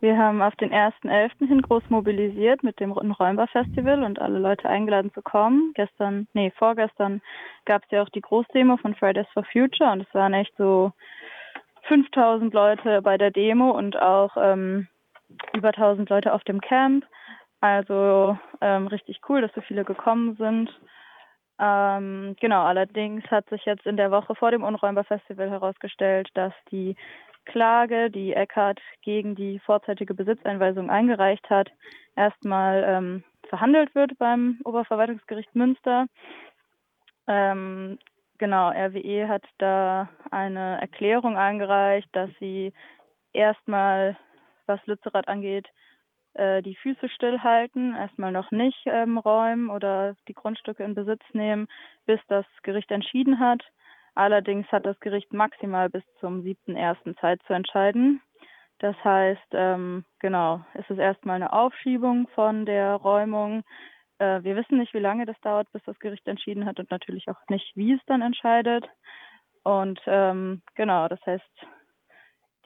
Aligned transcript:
Wir 0.00 0.16
haben 0.16 0.40
auf 0.40 0.56
den 0.56 0.72
1.11. 0.72 1.46
hin 1.46 1.60
groß 1.60 1.82
mobilisiert 1.90 2.62
mit 2.62 2.80
dem 2.80 2.90
Roten 2.92 3.12
Räumbar 3.12 3.48
Festival 3.48 4.02
und 4.02 4.18
alle 4.18 4.38
Leute 4.38 4.66
eingeladen 4.66 5.12
zu 5.12 5.20
kommen. 5.20 5.72
Gestern, 5.74 6.26
nee, 6.32 6.50
vorgestern 6.56 7.20
gab 7.66 7.84
es 7.84 7.90
ja 7.90 8.02
auch 8.02 8.08
die 8.08 8.22
Großdemo 8.22 8.78
von 8.78 8.94
Fridays 8.94 9.26
for 9.34 9.44
Future 9.44 9.92
und 9.92 10.00
es 10.00 10.14
waren 10.14 10.32
echt 10.32 10.56
so 10.56 10.92
5000 11.82 12.54
Leute 12.54 13.02
bei 13.02 13.18
der 13.18 13.30
Demo 13.30 13.72
und 13.72 14.00
auch 14.00 14.36
ähm, 14.38 14.88
über 15.52 15.68
1000 15.68 16.08
Leute 16.08 16.32
auf 16.32 16.44
dem 16.44 16.62
Camp. 16.62 17.04
Also 17.60 18.38
ähm, 18.62 18.86
richtig 18.86 19.20
cool, 19.28 19.42
dass 19.42 19.52
so 19.54 19.60
viele 19.60 19.84
gekommen 19.84 20.36
sind. 20.36 20.70
Ähm, 21.58 22.36
genau, 22.40 22.62
allerdings 22.62 23.22
hat 23.30 23.46
sich 23.50 23.66
jetzt 23.66 23.84
in 23.84 23.98
der 23.98 24.10
Woche 24.10 24.34
vor 24.34 24.50
dem 24.50 24.62
Unräumbar 24.62 25.04
Festival 25.04 25.50
herausgestellt, 25.50 26.30
dass 26.32 26.54
die 26.70 26.96
Klage, 27.44 28.10
die 28.10 28.32
Eckhardt 28.32 28.80
gegen 29.02 29.34
die 29.34 29.58
vorzeitige 29.60 30.14
Besitzeinweisung 30.14 30.90
eingereicht 30.90 31.48
hat, 31.50 31.70
erstmal 32.16 32.84
ähm, 32.86 33.24
verhandelt 33.48 33.94
wird 33.94 34.16
beim 34.18 34.60
Oberverwaltungsgericht 34.64 35.54
Münster. 35.54 36.06
Ähm, 37.26 37.98
genau, 38.38 38.70
RWE 38.70 39.28
hat 39.28 39.44
da 39.58 40.08
eine 40.30 40.80
Erklärung 40.80 41.36
eingereicht, 41.36 42.08
dass 42.12 42.30
sie 42.38 42.72
erstmal, 43.32 44.16
was 44.66 44.84
Lützerath 44.86 45.28
angeht, 45.28 45.68
äh, 46.34 46.62
die 46.62 46.76
Füße 46.76 47.08
stillhalten, 47.08 47.94
erstmal 47.94 48.32
noch 48.32 48.50
nicht 48.50 48.82
ähm, 48.86 49.18
räumen 49.18 49.70
oder 49.70 50.14
die 50.28 50.34
Grundstücke 50.34 50.84
in 50.84 50.94
Besitz 50.94 51.22
nehmen, 51.32 51.66
bis 52.06 52.20
das 52.28 52.46
Gericht 52.62 52.90
entschieden 52.90 53.40
hat. 53.40 53.62
Allerdings 54.14 54.66
hat 54.72 54.86
das 54.86 54.98
Gericht 55.00 55.32
maximal 55.32 55.88
bis 55.88 56.02
zum 56.20 56.42
7.1. 56.42 57.18
Zeit 57.20 57.40
zu 57.46 57.52
entscheiden. 57.52 58.20
Das 58.78 58.96
heißt, 59.04 59.48
ähm, 59.52 60.04
genau, 60.20 60.64
es 60.74 60.88
ist 60.88 60.98
erstmal 60.98 61.36
eine 61.36 61.52
Aufschiebung 61.52 62.28
von 62.34 62.64
der 62.64 62.94
Räumung. 62.94 63.62
Äh, 64.18 64.42
wir 64.42 64.56
wissen 64.56 64.78
nicht, 64.78 64.94
wie 64.94 65.00
lange 65.00 65.26
das 65.26 65.38
dauert, 65.40 65.70
bis 65.72 65.82
das 65.84 65.98
Gericht 65.98 66.26
entschieden 66.26 66.64
hat 66.64 66.78
und 66.78 66.90
natürlich 66.90 67.28
auch 67.28 67.40
nicht, 67.48 67.76
wie 67.76 67.92
es 67.92 68.00
dann 68.06 68.22
entscheidet. 68.22 68.88
Und 69.62 70.00
ähm, 70.06 70.62
genau, 70.74 71.08
das 71.08 71.20
heißt, 71.26 71.66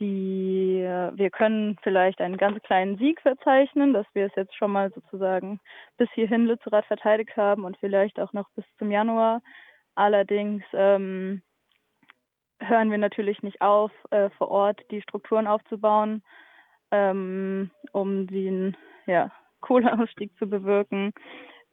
die, 0.01 0.83
wir 0.83 1.31
können 1.31 1.79
vielleicht 1.83 2.21
einen 2.21 2.37
ganz 2.37 2.61
kleinen 2.63 2.97
Sieg 2.99 3.21
verzeichnen, 3.21 3.93
dass 3.93 4.07
wir 4.13 4.27
es 4.27 4.35
jetzt 4.35 4.57
schon 4.57 4.73
mal 4.73 4.91
sozusagen 4.93 5.61
bis 5.97 6.11
hierhin 6.13 6.47
Lützerath 6.47 6.87
verteidigt 6.87 7.37
haben 7.37 7.65
und 7.65 7.77
vielleicht 7.79 8.19
auch 8.19 8.33
noch 8.33 8.49
bis 8.51 8.65
zum 8.79 8.91
Januar. 8.91 9.41
Allerdings 9.95 10.63
ähm, 10.73 11.43
hören 12.61 12.91
wir 12.91 12.99
natürlich 12.99 13.43
nicht 13.43 13.61
auf, 13.61 13.93
äh, 14.11 14.31
vor 14.31 14.49
Ort 14.49 14.81
die 14.91 15.03
Strukturen 15.03 15.47
aufzubauen, 15.47 16.23
ähm, 16.91 17.71
um 17.93 18.27
den 18.27 18.77
ja, 19.07 19.31
Kohleausstieg 19.61 20.37
zu 20.39 20.49
bewirken 20.49 21.13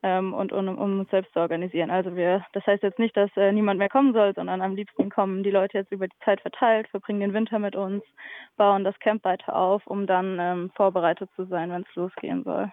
ähm, 0.04 0.34
und 0.34 0.52
um, 0.52 0.68
um, 0.68 1.00
uns 1.00 1.10
selbst 1.10 1.34
zu 1.34 1.40
organisieren. 1.40 1.92
Also 1.92 2.16
wir, 2.16 2.46
das 2.54 2.66
heißt 2.66 2.84
jetzt 2.84 3.00
nicht, 3.00 3.16
dass 3.16 3.30
äh, 3.36 3.52
niemand 3.52 3.80
mehr 3.80 3.90
kommen 3.90 4.14
soll, 4.14 4.34
sondern 4.34 4.62
am 4.62 4.76
liebsten 4.76 5.10
kommen 5.10 5.44
die 5.44 5.52
Leute 5.52 5.80
jetzt 5.80 5.92
über 5.92 6.08
die 6.08 6.18
Zeit 6.26 6.42
verteilt, 6.42 6.88
verbringen 6.90 7.20
den 7.20 7.34
Winter 7.34 7.60
mit 7.60 7.76
uns, 7.76 8.04
bauen 8.58 8.84
das 8.84 8.98
Camp 9.00 9.24
weiter 9.24 9.56
auf, 9.56 9.86
um 9.88 10.08
dann 10.08 10.38
ähm, 10.40 10.72
vorbereitet 10.76 11.30
zu 11.36 11.46
sein, 11.46 11.72
wenn 11.72 11.84
es 11.88 11.96
losgehen 11.96 12.44
soll. 12.44 12.72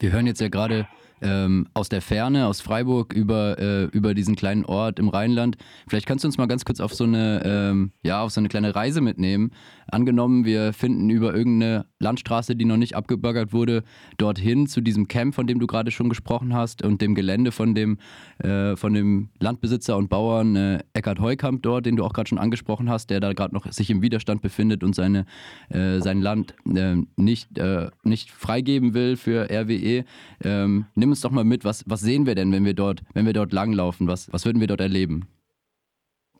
Wir 0.00 0.12
hören 0.12 0.26
jetzt 0.26 0.40
ja 0.40 0.48
gerade 0.48 0.88
ähm, 1.22 1.66
aus 1.74 1.88
der 1.88 2.02
Ferne, 2.02 2.46
aus 2.46 2.60
Freiburg, 2.60 3.12
über, 3.12 3.58
äh, 3.58 3.84
über 3.84 4.14
diesen 4.14 4.36
kleinen 4.36 4.64
Ort 4.64 4.98
im 4.98 5.08
Rheinland. 5.08 5.56
Vielleicht 5.88 6.06
kannst 6.06 6.24
du 6.24 6.28
uns 6.28 6.38
mal 6.38 6.46
ganz 6.46 6.64
kurz 6.64 6.80
auf 6.80 6.94
so 6.94 7.04
eine, 7.04 7.42
ähm, 7.44 7.92
ja, 8.02 8.22
auf 8.22 8.30
so 8.30 8.40
eine 8.40 8.48
kleine 8.48 8.74
Reise 8.74 9.00
mitnehmen. 9.00 9.50
Angenommen, 9.86 10.44
wir 10.44 10.72
finden 10.72 11.10
über 11.10 11.34
irgendeine 11.34 11.86
Landstraße, 11.98 12.56
die 12.56 12.64
noch 12.64 12.76
nicht 12.76 12.96
abgebaggert 12.96 13.52
wurde, 13.52 13.82
dorthin 14.16 14.66
zu 14.66 14.80
diesem 14.80 15.08
Camp, 15.08 15.34
von 15.34 15.46
dem 15.46 15.58
du 15.58 15.66
gerade 15.66 15.90
schon 15.90 16.08
gesprochen 16.08 16.54
hast, 16.54 16.82
und 16.82 17.00
dem 17.00 17.14
Gelände 17.14 17.52
von 17.52 17.74
dem, 17.74 17.98
äh, 18.38 18.76
von 18.76 18.94
dem 18.94 19.28
Landbesitzer 19.40 19.96
und 19.96 20.08
Bauern 20.08 20.56
äh, 20.56 20.78
Eckhard 20.92 21.20
Heukamp 21.20 21.62
dort, 21.62 21.86
den 21.86 21.96
du 21.96 22.04
auch 22.04 22.12
gerade 22.12 22.28
schon 22.28 22.38
angesprochen 22.38 22.90
hast, 22.90 23.10
der 23.10 23.20
da 23.20 23.32
gerade 23.32 23.54
noch 23.54 23.70
sich 23.70 23.90
im 23.90 24.02
Widerstand 24.02 24.42
befindet 24.42 24.82
und 24.82 24.94
seine, 24.94 25.26
äh, 25.68 26.00
sein 26.00 26.20
Land 26.20 26.54
äh, 26.74 26.96
nicht, 27.16 27.58
äh, 27.58 27.90
nicht 28.02 28.30
freigeben 28.30 28.94
will 28.94 29.16
für 29.16 29.48
RWE. 29.50 30.04
Ähm, 30.42 30.86
nimm 31.04 31.10
uns 31.10 31.20
doch 31.20 31.30
mal 31.30 31.44
mit, 31.44 31.66
was, 31.66 31.84
was 31.86 32.00
sehen 32.00 32.24
wir 32.24 32.34
denn, 32.34 32.50
wenn 32.50 32.64
wir 32.64 32.72
dort, 32.72 33.02
wenn 33.12 33.26
wir 33.26 33.34
dort 33.34 33.52
langlaufen? 33.52 34.08
Was, 34.08 34.32
was 34.32 34.46
würden 34.46 34.60
wir 34.60 34.66
dort 34.66 34.80
erleben? 34.80 35.28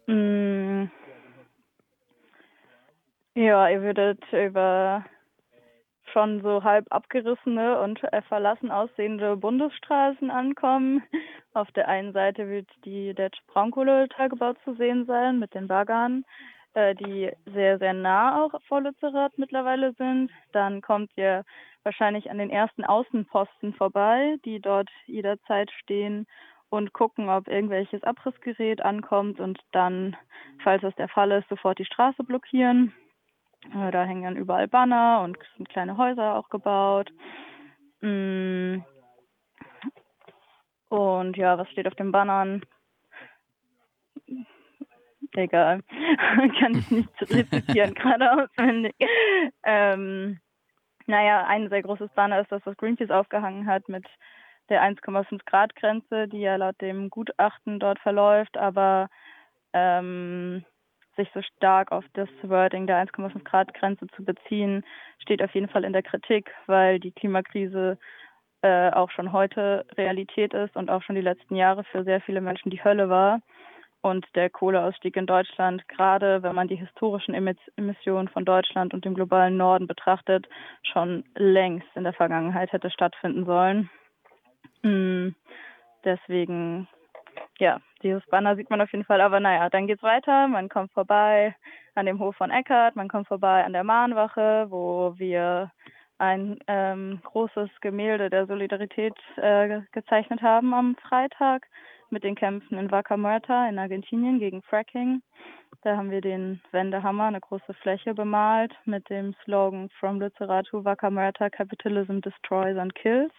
Mm. 0.07 0.85
Ja, 3.35 3.69
ihr 3.69 3.83
würdet 3.83 4.23
über 4.33 5.05
schon 6.13 6.41
so 6.41 6.65
halb 6.65 6.87
abgerissene 6.91 7.79
und 7.81 8.03
äh, 8.05 8.23
verlassen 8.23 8.71
aussehende 8.71 9.37
Bundesstraßen 9.37 10.31
ankommen. 10.31 11.03
Auf 11.53 11.71
der 11.73 11.87
einen 11.89 12.15
Seite 12.15 12.49
wird 12.49 12.69
die 12.87 13.13
der 13.13 13.31
Braunkohletagebau 13.49 14.55
zu 14.65 14.75
sehen 14.77 15.05
sein 15.05 15.41
mit 15.41 15.53
den 15.53 15.69
Baggern, 15.69 16.25
äh, 16.73 16.95
die 16.95 17.31
sehr, 17.53 17.79
sehr 17.79 17.93
nah 17.93 18.43
auch 18.43 18.55
vor 18.67 18.81
Lützerath 18.81 19.37
mittlerweile 19.37 19.93
sind. 19.99 20.31
Dann 20.53 20.81
kommt 20.81 21.11
ihr 21.17 21.45
wahrscheinlich 21.85 22.31
an 22.31 22.39
den 22.39 22.51
ersten 22.51 22.85
Außenposten 22.85 23.75
vorbei, 23.75 24.37
die 24.45 24.61
dort 24.61 24.89
jederzeit 25.07 25.71
stehen 25.71 26.27
und 26.71 26.93
gucken, 26.93 27.29
ob 27.29 27.49
irgendwelches 27.49 28.03
Abrissgerät 28.03 28.83
ankommt 28.83 29.41
und 29.41 29.61
dann, 29.73 30.17
falls 30.63 30.83
das 30.83 30.95
der 30.97 31.09
Fall 31.09 31.31
ist, 31.33 31.49
sofort 31.49 31.79
die 31.79 31.85
Straße 31.85 32.25
blockieren. 32.25 32.93
Äh, 33.75 33.91
da 33.91 34.05
hängen 34.05 34.25
dann 34.25 34.37
überall 34.37 34.69
Banner 34.69 35.23
und 35.23 35.39
sind 35.57 35.69
kleine 35.69 35.97
Häuser 35.97 36.35
auch 36.35 36.49
gebaut. 36.49 37.13
Mm. 38.01 38.79
Und 40.89 41.37
ja, 41.37 41.59
was 41.59 41.71
steht 41.71 41.87
auf 41.87 41.95
den 41.95 42.13
Bannern? 42.13 42.63
Egal. 45.33 45.81
Kann 46.61 46.77
ich 46.77 46.91
nicht 46.91 47.09
rezitieren, 47.31 47.95
gerade 47.95 48.33
auswendig. 48.33 48.95
Ähm, 49.65 50.39
naja, 51.07 51.47
ein 51.47 51.69
sehr 51.69 51.83
großes 51.83 52.11
Banner 52.15 52.41
ist 52.41 52.51
das, 52.51 52.63
was 52.65 52.77
Greenpeace 52.77 53.11
aufgehangen 53.11 53.67
hat 53.67 53.89
mit 53.89 54.07
der 54.69 54.83
1,5 54.83 55.41
Grad 55.45 55.77
Grenze, 55.77 56.29
die 56.29 56.41
ja 56.41 56.57
laut 56.57 56.81
dem 56.81 57.11
Gutachten 57.11 57.79
dort 57.79 57.99
verläuft, 57.99 58.57
aber 58.57 59.09
ähm, 59.73 60.65
sich 61.17 61.29
so 61.35 61.43
stark 61.43 61.93
auf 61.93 62.05
das 62.15 62.29
Wording 62.43 62.87
der 62.87 63.05
1,5 63.05 63.45
Grad 63.45 63.75
Grenze 63.75 64.07
zu 64.17 64.25
beziehen, 64.25 64.85
steht 65.19 65.43
auf 65.43 65.55
jeden 65.55 65.69
Fall 65.69 65.85
in 65.85 65.93
der 65.93 66.03
Kritik, 66.03 66.51
weil 66.67 66.99
die 66.99 67.13
Klimakrise 67.13 67.99
äh, 68.63 68.91
auch 68.91 69.11
schon 69.11 69.33
heute 69.33 69.85
Realität 69.97 70.55
ist 70.55 70.75
und 70.77 70.91
auch 70.91 71.03
schon 71.03 71.15
die 71.15 71.21
letzten 71.21 71.57
Jahre 71.57 71.85
für 71.85 72.05
sehr 72.05 72.21
viele 72.23 72.41
Menschen 72.41 72.71
die 72.71 72.83
Hölle 72.83 73.09
war 73.11 73.41
und 74.05 74.27
der 74.35 74.51
Kohleausstieg 74.51 75.17
in 75.17 75.25
Deutschland, 75.25 75.89
gerade 75.89 76.43
wenn 76.43 76.55
man 76.55 76.69
die 76.69 76.77
historischen 76.77 77.33
Emissionen 77.33 78.29
von 78.29 78.45
Deutschland 78.45 78.93
und 78.93 79.07
dem 79.07 79.15
globalen 79.15 79.57
Norden 79.57 79.87
betrachtet, 79.87 80.47
schon 80.83 81.25
längst 81.35 81.89
in 81.95 82.05
der 82.05 82.13
Vergangenheit 82.13 82.71
hätte 82.73 82.91
stattfinden 82.91 83.47
sollen. 83.47 83.89
Mm, 84.83 85.29
deswegen, 86.05 86.87
ja, 87.59 87.81
dieses 88.03 88.23
Banner 88.27 88.57
sieht 88.57 88.69
man 88.69 88.83
auf 88.83 88.93
jeden 88.93 89.07
Fall. 89.07 89.23
Aber 89.23 89.41
naja, 89.41 89.71
dann 89.71 89.87
geht's 89.87 90.03
weiter. 90.03 90.49
Man 90.49 90.69
kommt 90.69 90.93
vorbei 90.93 91.57
an 91.95 92.05
dem 92.05 92.19
Hof 92.19 92.37
von 92.37 92.51
Eckert, 92.51 92.97
man 92.97 93.09
kommt 93.09 93.29
vorbei 93.29 93.65
an 93.65 93.73
der 93.73 93.85
Mahnwache, 93.85 94.67
wo 94.69 95.15
wir 95.17 95.73
ein 96.19 96.59
ähm, 96.67 97.21
großes 97.25 97.71
Gemälde 97.81 98.29
der 98.29 98.47
Solidarität 98.47 99.15
äh, 99.37 99.81
gezeichnet 99.93 100.43
haben 100.43 100.75
am 100.75 100.95
Freitag 100.97 101.67
mit 102.11 102.25
den 102.25 102.35
Kämpfen 102.35 102.79
in 102.79 102.91
Vaca 102.91 103.17
Muerta 103.17 103.69
in 103.69 103.79
Argentinien 103.79 104.39
gegen 104.39 104.63
Fracking. 104.63 105.23
Da 105.83 105.97
haben 105.97 106.11
wir 106.11 106.21
den 106.21 106.61
Wendehammer, 106.73 107.25
eine 107.25 107.41
große 107.41 107.75
Fläche 107.75 108.15
bemalt 108.15 108.73
mit 108.85 109.09
dem 109.11 109.35
Slogan 109.45 109.91
From 109.99 110.21
Lützerath 110.21 110.67
to 110.67 110.85
Vaca 110.85 111.11
Muerta, 111.11 111.51
Capitalism 111.51 112.21
Destroys 112.21 112.77
and 112.79 112.95
Kills. 112.95 113.33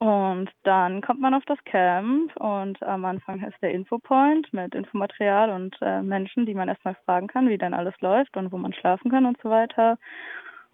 Und 0.00 0.48
dann 0.62 1.00
kommt 1.00 1.20
man 1.20 1.34
auf 1.34 1.44
das 1.46 1.58
Camp 1.64 2.34
und 2.36 2.80
am 2.84 3.04
Anfang 3.04 3.42
ist 3.42 3.60
der 3.60 3.72
Infopoint 3.72 4.52
mit 4.52 4.74
Infomaterial 4.74 5.50
und 5.50 5.76
äh, 5.80 6.02
Menschen, 6.02 6.46
die 6.46 6.54
man 6.54 6.68
erstmal 6.68 6.94
fragen 7.04 7.26
kann, 7.26 7.48
wie 7.48 7.58
denn 7.58 7.74
alles 7.74 7.94
läuft 8.00 8.36
und 8.36 8.52
wo 8.52 8.58
man 8.58 8.72
schlafen 8.72 9.10
kann 9.10 9.26
und 9.26 9.38
so 9.42 9.50
weiter. 9.50 9.98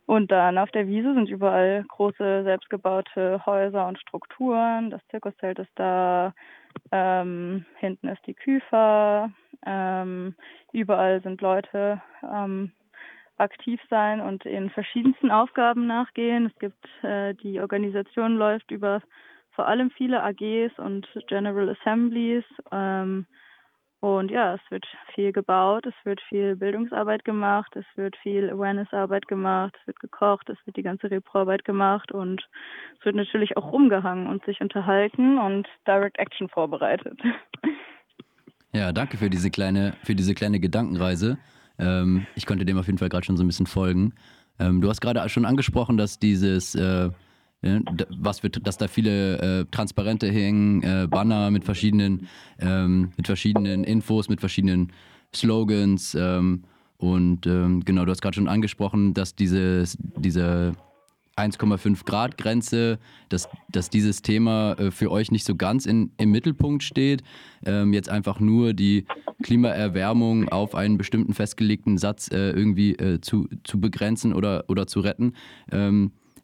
Und 0.07 0.31
dann 0.31 0.59
auf 0.59 0.71
der 0.71 0.87
Wiese 0.87 1.15
sind 1.15 1.31
überall 1.31 1.85
große 1.89 2.43
selbstgebaute 2.45 3.45
Häuser 3.47 3.89
und 3.89 3.99
Strukturen. 3.99 4.91
Das 4.91 5.01
Zirkuszelt 5.09 5.59
ist 5.59 5.73
da. 5.77 6.35
Ähm, 6.93 7.65
hinten 7.79 8.09
ist 8.09 8.27
die 8.27 8.35
Küfer. 8.35 9.31
Ähm, 9.65 10.35
überall 10.73 11.23
sind 11.23 11.41
Leute 11.41 12.03
ähm, 12.23 12.73
aktiv 13.39 13.81
sein 13.89 14.21
und 14.21 14.45
in 14.45 14.71
verschiedensten 14.71 15.31
Aufgaben 15.31 15.87
nachgehen. 15.87 16.47
Es 16.47 16.59
gibt 16.59 16.87
äh, 17.03 17.35
die 17.35 17.61
Organisation 17.61 18.37
läuft 18.37 18.71
über 18.71 19.01
vor 19.53 19.69
allem 19.69 19.91
viele 19.91 20.23
AGs 20.23 20.79
und 20.79 21.09
General 21.29 21.71
Assemblies. 21.71 22.45
Ähm, 22.73 23.27
Und 24.05 24.31
ja, 24.31 24.57
es 24.57 24.61
wird 24.69 24.85
viel 25.15 25.33
gebaut, 25.33 25.87
es 25.87 25.95
wird 26.05 26.21
viel 26.29 26.57
Bildungsarbeit 26.57 27.25
gemacht, 27.25 27.75
es 27.75 27.87
wird 27.97 28.15
viel 28.19 28.51
Awareness-Arbeit 28.51 29.27
gemacht, 29.29 29.75
es 29.81 29.87
wird 29.87 29.99
gekocht, 29.99 30.51
es 30.51 30.59
wird 30.67 30.77
die 30.77 30.83
ganze 30.83 31.11
Reproarbeit 31.11 31.65
gemacht 31.65 32.13
und 32.13 32.47
es 32.99 33.07
wird 33.07 33.17
natürlich 33.17 33.57
auch 33.57 33.73
rumgehangen 33.73 34.27
und 34.27 34.45
sich 34.45 34.61
unterhalten 34.61 35.39
und 35.39 35.67
Direct 35.87 36.19
Action 36.19 36.51
vorbereitet. 36.51 37.19
Ja, 38.77 38.91
danke 38.91 39.17
für 39.19 39.31
diese 39.31 39.53
kleine, 39.53 39.95
für 40.03 40.17
diese 40.17 40.35
kleine 40.35 40.59
Gedankenreise. 40.59 41.39
Ähm, 41.79 42.27
ich 42.35 42.45
konnte 42.45 42.65
dem 42.65 42.77
auf 42.77 42.87
jeden 42.87 42.99
Fall 42.99 43.09
gerade 43.09 43.25
schon 43.25 43.37
so 43.37 43.45
ein 43.45 43.47
bisschen 43.47 43.67
folgen. 43.67 44.15
Ähm, 44.59 44.81
du 44.81 44.89
hast 44.89 45.01
gerade 45.01 45.29
schon 45.29 45.45
angesprochen, 45.45 45.97
dass 45.97 46.19
dieses 46.19 46.75
äh, 46.75 47.11
was 48.19 48.43
wird, 48.43 48.67
dass 48.67 48.77
da 48.77 48.89
viele 48.89 49.61
äh, 49.61 49.65
Transparente 49.71 50.31
hängen, 50.31 50.83
äh, 50.83 51.07
Banner 51.09 51.51
mit 51.51 51.65
verschiedenen, 51.65 52.29
ähm, 52.59 53.13
mit 53.17 53.27
verschiedenen 53.27 53.85
Infos, 53.85 54.29
mit 54.29 54.41
verschiedenen 54.41 54.93
Slogans. 55.35 56.15
Ähm, 56.15 56.65
und 56.99 57.47
ähm, 57.47 57.85
genau, 57.85 58.05
du 58.05 58.11
hast 58.11 58.23
gerade 58.23 58.35
schon 58.35 58.49
angesprochen, 58.49 59.15
dass 59.15 59.35
dieses, 59.35 59.99
diese 60.17 60.75
1,5 61.37 62.05
Grad 62.05 62.39
Grenze, 62.39 62.99
dass, 63.29 63.49
dass 63.71 63.91
dieses 63.91 64.23
Thema 64.23 64.75
äh, 64.75 64.91
für 64.91 65.11
euch 65.11 65.31
nicht 65.33 65.45
so 65.45 65.57
ganz 65.57 65.87
in, 65.87 66.13
im 66.17 66.31
Mittelpunkt 66.31 66.83
steht. 66.83 67.23
Ähm, 67.67 67.93
jetzt 67.93 68.09
einfach 68.09 68.41
nur 68.41 68.73
die 68.73 69.07
Klimaerwärmung 69.43 70.49
auf 70.49 70.75
einen 70.75 70.97
bestimmten 70.97 71.35
festgelegten 71.35 71.99
Satz 71.99 72.31
äh, 72.31 72.51
irgendwie 72.51 72.93
äh, 72.93 73.21
zu, 73.21 73.49
zu 73.65 73.81
begrenzen 73.81 74.33
oder, 74.33 74.65
oder 74.69 74.87
zu 74.87 75.01
retten. 75.01 75.35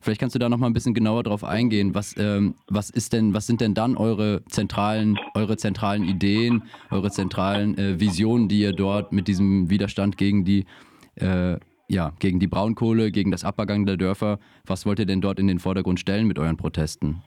Vielleicht 0.01 0.21
kannst 0.21 0.35
du 0.35 0.39
da 0.39 0.49
noch 0.49 0.59
mal 0.59 0.67
ein 0.67 0.73
bisschen 0.73 0.95
genauer 0.95 1.23
drauf 1.23 1.45
eingehen. 1.45 1.95
Was, 1.95 2.17
ähm, 2.19 2.55
was 2.69 2.91
ist 2.91 3.13
denn, 3.13 3.35
was 3.35 3.47
sind 3.47 3.61
denn 3.61 3.75
dann 3.75 3.97
eure 3.97 4.43
zentralen, 4.47 5.19
eure 5.35 5.57
zentralen 5.57 6.05
Ideen, 6.05 6.63
eure 6.91 7.11
zentralen 7.11 7.77
äh, 7.77 8.01
Visionen, 8.01 8.49
die 8.49 8.61
ihr 8.61 8.73
dort 8.73 9.13
mit 9.13 9.29
diesem 9.29 9.69
Widerstand 9.69 10.17
gegen 10.17 10.45
die 10.45 10.65
äh, 11.17 11.59
ja, 11.91 12.13
gegen 12.21 12.39
die 12.39 12.47
Braunkohle, 12.47 13.11
gegen 13.11 13.33
das 13.33 13.45
Abgang 13.45 13.85
der 13.85 13.97
Dörfer. 13.97 14.39
Was 14.65 14.87
wollt 14.87 15.01
ihr 15.01 15.07
denn 15.07 15.21
dort 15.21 15.41
in 15.41 15.49
den 15.49 15.59
Vordergrund 15.59 15.99
stellen 15.99 16.29
mit 16.29 16.39
euren 16.39 16.57
Protesten? 16.57 17.23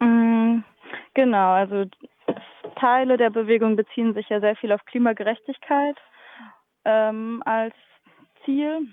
Mm, 0.00 0.60
genau, 1.12 1.52
also 1.52 1.84
Teile 2.76 3.18
der 3.18 3.30
Bewegung 3.30 3.76
beziehen 3.76 4.14
sich 4.14 4.28
ja 4.30 4.40
sehr 4.40 4.56
viel 4.56 4.72
auf 4.72 4.84
Klimagerechtigkeit 4.86 5.96
ähm, 6.86 7.42
als 7.44 7.74
Ziel. 8.44 8.88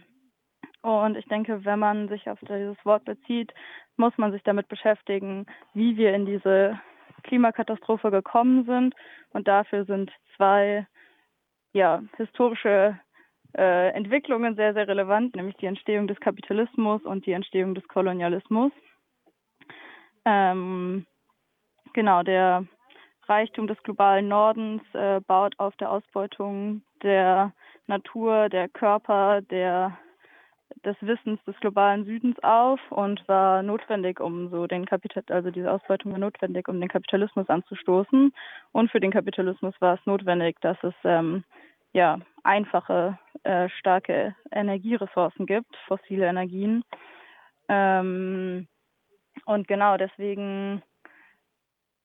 Und 0.81 1.15
ich 1.15 1.25
denke, 1.25 1.63
wenn 1.63 1.79
man 1.79 2.07
sich 2.07 2.29
auf 2.29 2.39
dieses 2.41 2.83
Wort 2.85 3.05
bezieht, 3.05 3.53
muss 3.97 4.17
man 4.17 4.31
sich 4.31 4.41
damit 4.43 4.67
beschäftigen, 4.67 5.45
wie 5.73 5.95
wir 5.95 6.13
in 6.13 6.25
diese 6.25 6.79
Klimakatastrophe 7.23 8.09
gekommen 8.09 8.65
sind. 8.65 8.95
Und 9.31 9.47
dafür 9.47 9.85
sind 9.85 10.11
zwei 10.35 10.87
ja, 11.73 12.01
historische 12.17 12.99
äh, 13.57 13.89
Entwicklungen 13.89 14.55
sehr, 14.55 14.73
sehr 14.73 14.87
relevant, 14.87 15.35
nämlich 15.35 15.55
die 15.57 15.67
Entstehung 15.67 16.07
des 16.07 16.19
Kapitalismus 16.19 17.03
und 17.03 17.25
die 17.25 17.33
Entstehung 17.33 17.75
des 17.75 17.87
Kolonialismus. 17.87 18.71
Ähm, 20.25 21.05
genau, 21.93 22.23
der 22.23 22.65
Reichtum 23.27 23.67
des 23.67 23.81
globalen 23.83 24.27
Nordens 24.27 24.81
äh, 24.93 25.19
baut 25.21 25.59
auf 25.59 25.75
der 25.77 25.91
Ausbeutung 25.91 26.81
der 27.03 27.53
Natur, 27.87 28.49
der 28.49 28.67
Körper, 28.69 29.41
der 29.41 29.97
des 30.85 30.95
Wissens 31.01 31.44
des 31.45 31.56
globalen 31.59 32.06
Südens 32.06 32.38
auf 32.44 32.79
und 32.89 33.27
war 33.27 33.63
notwendig, 33.63 34.19
um 34.19 34.50
so 34.50 34.68
den 34.68 34.85
Kapital, 34.85 35.23
also 35.29 35.51
diese 35.51 35.71
Ausbeutung 35.71 36.12
war 36.12 36.19
notwendig, 36.19 36.68
um 36.68 36.79
den 36.79 36.89
Kapitalismus 36.89 37.50
anzustoßen. 37.50 38.33
Und 38.71 38.91
für 38.91 39.00
den 39.00 39.12
Kapitalismus 39.12 39.73
war 39.79 39.95
es 39.95 40.06
notwendig, 40.06 40.59
dass 40.62 40.77
es 40.83 40.94
ähm, 41.03 41.44
ja 41.94 42.19
einfache, 42.44 43.18
äh, 43.44 43.69
starke 43.69 44.35
Energieressourcen 44.51 45.45
gibt, 45.45 45.75
fossile 45.88 46.27
Energien. 46.27 46.83
Ähm, 47.69 48.67
und 49.45 49.67
genau 49.67 49.97
deswegen 49.97 50.81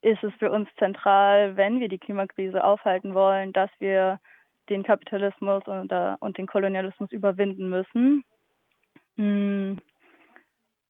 ist 0.02 0.22
es 0.22 0.32
für 0.34 0.50
uns 0.50 0.68
zentral, 0.78 1.56
wenn 1.56 1.80
wir 1.80 1.88
die 1.88 1.98
Klimakrise 1.98 2.62
aufhalten 2.62 3.14
wollen, 3.14 3.52
dass 3.52 3.70
wir 3.78 4.20
den 4.68 4.82
Kapitalismus 4.82 5.64
und, 5.66 5.92
und 5.92 6.38
den 6.38 6.46
Kolonialismus 6.46 7.10
überwinden 7.12 7.68
müssen. 7.68 8.24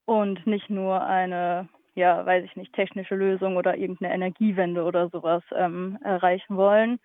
Und 0.07 0.47
nicht 0.47 0.71
nur 0.71 1.05
eine, 1.05 1.69
ja, 1.95 2.25
weiß 2.25 2.45
ich 2.45 2.57
nicht, 2.57 2.73
technische 2.73 3.15
Lösung 3.15 3.57
oder 3.57 3.77
irgendeine 3.77 4.15
Energiewende 4.15 4.85
oder 4.85 5.09
sowas 5.09 5.43
ähm, 5.53 5.99
erreichen 6.03 6.57
wollen. 6.57 6.99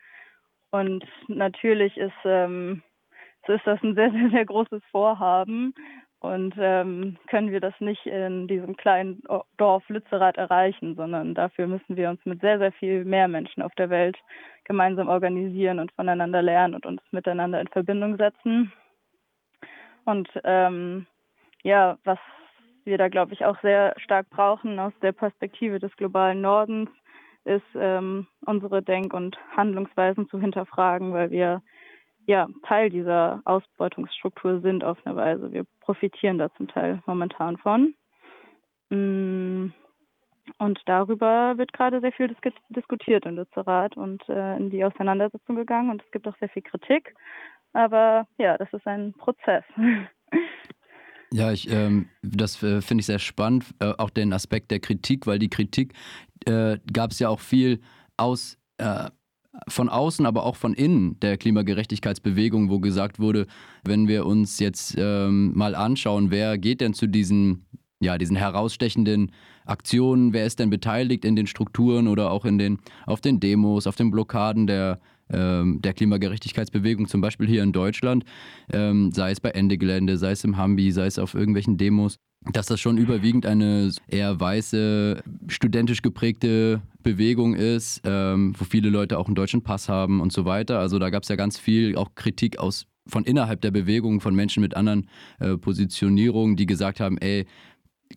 Und 0.72 1.06
natürlich 1.28 1.98
ist, 1.98 2.14
ähm, 2.24 2.82
so 3.46 3.54
ist 3.54 3.66
das 3.66 3.82
ein 3.84 3.96
sehr, 3.96 4.12
sehr, 4.12 4.30
sehr 4.30 4.46
großes 4.46 4.82
Vorhaben. 4.92 5.74
Und 6.22 6.54
ähm, 6.60 7.18
können 7.28 7.50
wir 7.50 7.60
das 7.60 7.74
nicht 7.80 8.06
in 8.06 8.48
diesem 8.48 8.78
kleinen 8.78 9.24
Dorf 9.58 9.90
Lützerath 9.90 10.38
erreichen, 10.38 10.96
sondern 10.96 11.34
dafür 11.34 11.66
müssen 11.66 11.98
wir 11.98 12.12
uns 12.12 12.24
mit 12.26 12.42
sehr, 12.42 12.60
sehr 12.60 12.72
viel 12.74 13.06
mehr 13.06 13.28
Menschen 13.28 13.64
auf 13.64 13.74
der 13.74 13.90
Welt 13.90 14.18
gemeinsam 14.66 15.10
organisieren 15.10 15.80
und 15.80 15.92
voneinander 15.94 16.44
lernen 16.44 16.76
und 16.76 16.86
uns 16.86 17.02
miteinander 17.10 17.60
in 17.60 17.68
Verbindung 17.70 18.18
setzen. 18.18 18.72
Und 20.06 20.30
ähm, 20.44 21.06
ja, 21.64 21.98
was 22.04 22.20
wir 22.84 22.98
da, 22.98 23.10
glaube 23.10 23.34
ich, 23.34 23.46
auch 23.46 23.60
sehr 23.62 23.94
stark 23.98 24.30
brauchen 24.30 24.80
aus 24.80 24.94
der 25.02 25.12
Perspektive 25.12 25.80
des 25.80 25.96
globalen 25.98 26.42
Nordens, 26.42 26.90
ist 27.44 27.66
ähm, 27.76 28.28
unsere 28.46 28.82
Denk- 28.82 29.14
und 29.14 29.38
Handlungsweisen 29.56 30.28
zu 30.30 30.40
hinterfragen, 30.40 31.14
weil 31.14 31.32
wir 31.32 31.62
ja 32.28 32.48
Teil 32.64 32.90
dieser 32.90 33.42
Ausbeutungsstruktur 33.46 34.62
sind 34.62 34.84
auf 34.84 34.98
eine 35.06 35.16
Weise. 35.16 35.52
Wir 35.52 35.66
profitieren 35.80 36.38
da 36.38 36.54
zum 36.56 36.68
Teil 36.68 37.02
momentan 37.06 37.58
von. 37.58 37.96
Mm, 38.90 39.72
und 40.58 40.80
darüber 40.86 41.58
wird 41.58 41.74
gerade 41.74 42.02
sehr 42.02 42.12
viel 42.12 42.28
dis 42.28 42.38
diskutiert 42.70 43.26
in 43.26 43.36
Lützerath 43.36 43.96
und 43.98 44.28
äh, 44.30 44.58
in 44.58 44.70
die 44.70 44.84
Auseinandersetzung 44.84 45.56
gegangen. 45.56 45.90
Und 45.90 46.04
es 46.04 46.12
gibt 46.12 46.28
auch 46.28 46.38
sehr 46.38 46.50
viel 46.50 46.64
Kritik. 46.64 47.16
Aber 47.74 48.28
ja, 48.38 48.58
das 48.58 48.72
ist 48.74 48.86
ein 48.88 49.14
Prozess. 49.14 49.64
Ja, 51.34 51.54
ich, 51.54 51.72
ähm, 51.72 52.10
das 52.22 52.62
äh, 52.62 52.82
finde 52.82 53.00
ich 53.00 53.06
sehr 53.06 53.18
spannend, 53.18 53.64
äh, 53.80 53.94
auch 53.98 54.10
den 54.10 54.34
Aspekt 54.34 54.70
der 54.70 54.82
Kritik, 54.82 55.28
weil 55.28 55.40
die 55.40 55.50
Kritik 55.50 55.94
äh, 56.46 56.78
gab 56.92 57.12
es 57.12 57.20
ja 57.20 57.30
auch 57.30 57.40
viel 57.40 57.80
aus 58.18 58.58
äh, 58.80 59.10
von 59.68 59.90
außen, 59.90 60.26
aber 60.26 60.46
auch 60.46 60.56
von 60.56 60.74
innen 60.74 61.20
der 61.20 61.38
Klimagerechtigkeitsbewegung, 61.38 62.70
wo 62.70 62.80
gesagt 62.80 63.20
wurde, 63.20 63.48
wenn 63.84 64.08
wir 64.08 64.26
uns 64.26 64.60
jetzt 64.60 64.96
ähm, 64.98 65.54
mal 65.56 65.76
anschauen, 65.76 66.32
wer 66.32 66.58
geht 66.58 66.82
denn 66.82 66.94
zu 66.94 67.08
diesen, 67.08 67.66
ja, 68.00 68.18
diesen 68.18 68.36
herausstechenden 68.36 69.32
Aktionen, 69.66 70.34
wer 70.34 70.46
ist 70.46 70.60
denn 70.60 70.70
beteiligt 70.70 71.26
in 71.26 71.36
den 71.36 71.48
Strukturen 71.48 72.08
oder 72.08 72.32
auch 72.32 72.46
in 72.46 72.58
den, 72.58 72.80
auf 73.06 73.22
den 73.22 73.40
Demos, 73.40 73.88
auf 73.88 73.96
den 73.96 74.12
Blockaden 74.12 74.68
der, 74.68 75.00
ähm, 75.32 75.82
der 75.82 75.94
Klimagerechtigkeitsbewegung, 75.94 77.08
zum 77.08 77.22
Beispiel 77.22 77.48
hier 77.48 77.64
in 77.64 77.72
Deutschland, 77.72 78.24
ähm, 78.72 79.12
sei 79.12 79.32
es 79.32 79.40
bei 79.40 79.50
Ende 79.50 79.78
Gelände, 79.78 80.18
sei 80.18 80.32
es 80.32 80.44
im 80.44 80.58
Hambi, 80.58 80.92
sei 80.92 81.06
es 81.06 81.20
auf 81.20 81.34
irgendwelchen 81.34 81.78
Demos, 81.78 82.18
dass 82.52 82.66
das 82.66 82.80
schon 82.80 82.98
überwiegend 82.98 83.46
eine 83.46 83.92
eher 84.08 84.40
weiße, 84.40 85.22
studentisch 85.48 86.02
geprägte 86.02 86.82
Bewegung 87.04 87.56
ist, 87.56 88.02
ähm, 88.04 88.54
wo 88.58 88.66
viele 88.66 88.90
Leute 88.90 89.20
auch 89.20 89.28
einen 89.28 89.36
deutschen 89.36 89.62
Pass 89.62 89.90
haben 89.90 90.22
und 90.22 90.34
so 90.34 90.46
weiter. 90.46 90.80
Also 90.80 90.98
da 90.98 91.10
gab 91.10 91.24
es 91.24 91.30
ja 91.30 91.36
ganz 91.36 91.60
viel 91.60 91.96
auch 91.96 92.16
Kritik 92.16 92.58
aus 92.58 92.88
von 93.08 93.24
innerhalb 93.24 93.62
der 93.62 93.72
Bewegung, 93.72 94.22
von 94.22 94.36
Menschen 94.36 94.62
mit 94.62 94.76
anderen 94.76 95.08
äh, 95.40 95.58
Positionierungen, 95.58 96.56
die 96.56 96.66
gesagt 96.66 97.00
haben, 97.00 97.18
ey, 97.18 97.46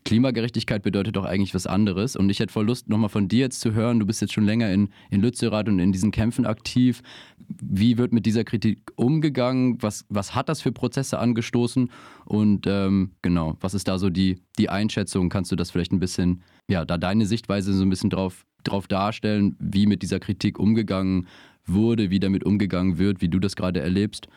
Klimagerechtigkeit 0.04 0.82
bedeutet 0.82 1.16
doch 1.16 1.24
eigentlich 1.24 1.54
was 1.54 1.66
anderes. 1.66 2.16
Und 2.16 2.30
ich 2.30 2.40
hätte 2.40 2.52
voll 2.52 2.66
Lust, 2.66 2.88
nochmal 2.88 3.08
von 3.08 3.28
dir 3.28 3.40
jetzt 3.40 3.60
zu 3.60 3.72
hören. 3.72 4.00
Du 4.00 4.06
bist 4.06 4.20
jetzt 4.20 4.32
schon 4.32 4.44
länger 4.44 4.72
in, 4.72 4.88
in 5.10 5.20
Lützerath 5.20 5.68
und 5.68 5.78
in 5.78 5.92
diesen 5.92 6.10
Kämpfen 6.10 6.46
aktiv. 6.46 7.02
Wie 7.48 7.98
wird 7.98 8.12
mit 8.12 8.26
dieser 8.26 8.44
Kritik 8.44 8.80
umgegangen? 8.96 9.82
Was, 9.82 10.06
was 10.08 10.34
hat 10.34 10.48
das 10.48 10.62
für 10.62 10.72
Prozesse 10.72 11.18
angestoßen? 11.18 11.90
Und 12.24 12.66
ähm, 12.66 13.12
genau, 13.22 13.56
was 13.60 13.74
ist 13.74 13.88
da 13.88 13.98
so 13.98 14.10
die, 14.10 14.40
die 14.58 14.68
Einschätzung? 14.68 15.28
Kannst 15.28 15.52
du 15.52 15.56
das 15.56 15.70
vielleicht 15.70 15.92
ein 15.92 16.00
bisschen, 16.00 16.42
ja, 16.68 16.84
da 16.84 16.98
deine 16.98 17.26
Sichtweise 17.26 17.72
so 17.72 17.82
ein 17.82 17.90
bisschen 17.90 18.10
drauf, 18.10 18.44
drauf 18.64 18.88
darstellen, 18.88 19.56
wie 19.58 19.86
mit 19.86 20.02
dieser 20.02 20.20
Kritik 20.20 20.58
umgegangen 20.58 21.26
wurde, 21.66 22.10
wie 22.10 22.20
damit 22.20 22.44
umgegangen 22.44 22.98
wird, 22.98 23.20
wie 23.20 23.28
du 23.28 23.38
das 23.38 23.56
gerade 23.56 23.80
erlebst? 23.80 24.28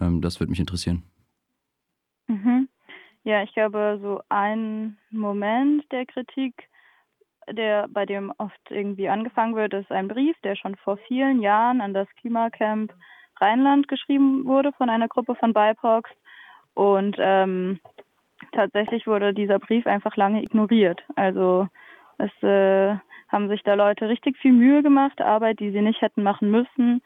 Ähm, 0.00 0.20
das 0.20 0.40
würde 0.40 0.50
mich 0.50 0.60
interessieren. 0.60 1.02
Mhm. 2.28 2.53
Ja, 3.24 3.42
ich 3.42 3.52
glaube, 3.54 3.98
so 4.02 4.20
ein 4.28 4.98
Moment 5.10 5.90
der 5.92 6.06
Kritik, 6.06 6.68
der 7.50 7.88
bei 7.88 8.06
dem 8.06 8.32
oft 8.38 8.60
irgendwie 8.70 9.08
angefangen 9.08 9.56
wird, 9.56 9.74
ist 9.74 9.90
ein 9.90 10.08
Brief, 10.08 10.36
der 10.44 10.56
schon 10.56 10.76
vor 10.76 10.98
vielen 11.08 11.40
Jahren 11.42 11.80
an 11.80 11.94
das 11.94 12.08
Klimacamp 12.20 12.92
Rheinland 13.40 13.88
geschrieben 13.88 14.44
wurde 14.46 14.72
von 14.72 14.90
einer 14.90 15.08
Gruppe 15.08 15.34
von 15.36 15.52
BIPOCs. 15.54 16.10
Und 16.74 17.16
ähm, 17.18 17.80
tatsächlich 18.52 19.06
wurde 19.06 19.34
dieser 19.34 19.58
Brief 19.58 19.86
einfach 19.86 20.16
lange 20.16 20.42
ignoriert. 20.42 21.02
Also 21.16 21.68
Es 22.18 22.32
äh, 22.42 22.96
haben 23.28 23.48
sich 23.48 23.62
da 23.64 23.74
Leute 23.74 24.08
richtig 24.08 24.36
viel 24.38 24.52
Mühe 24.52 24.82
gemacht, 24.82 25.20
Arbeit, 25.20 25.60
die 25.60 25.70
sie 25.72 25.82
nicht 25.82 26.00
hätten 26.02 26.22
machen 26.22 26.50
müssen, 26.50 27.02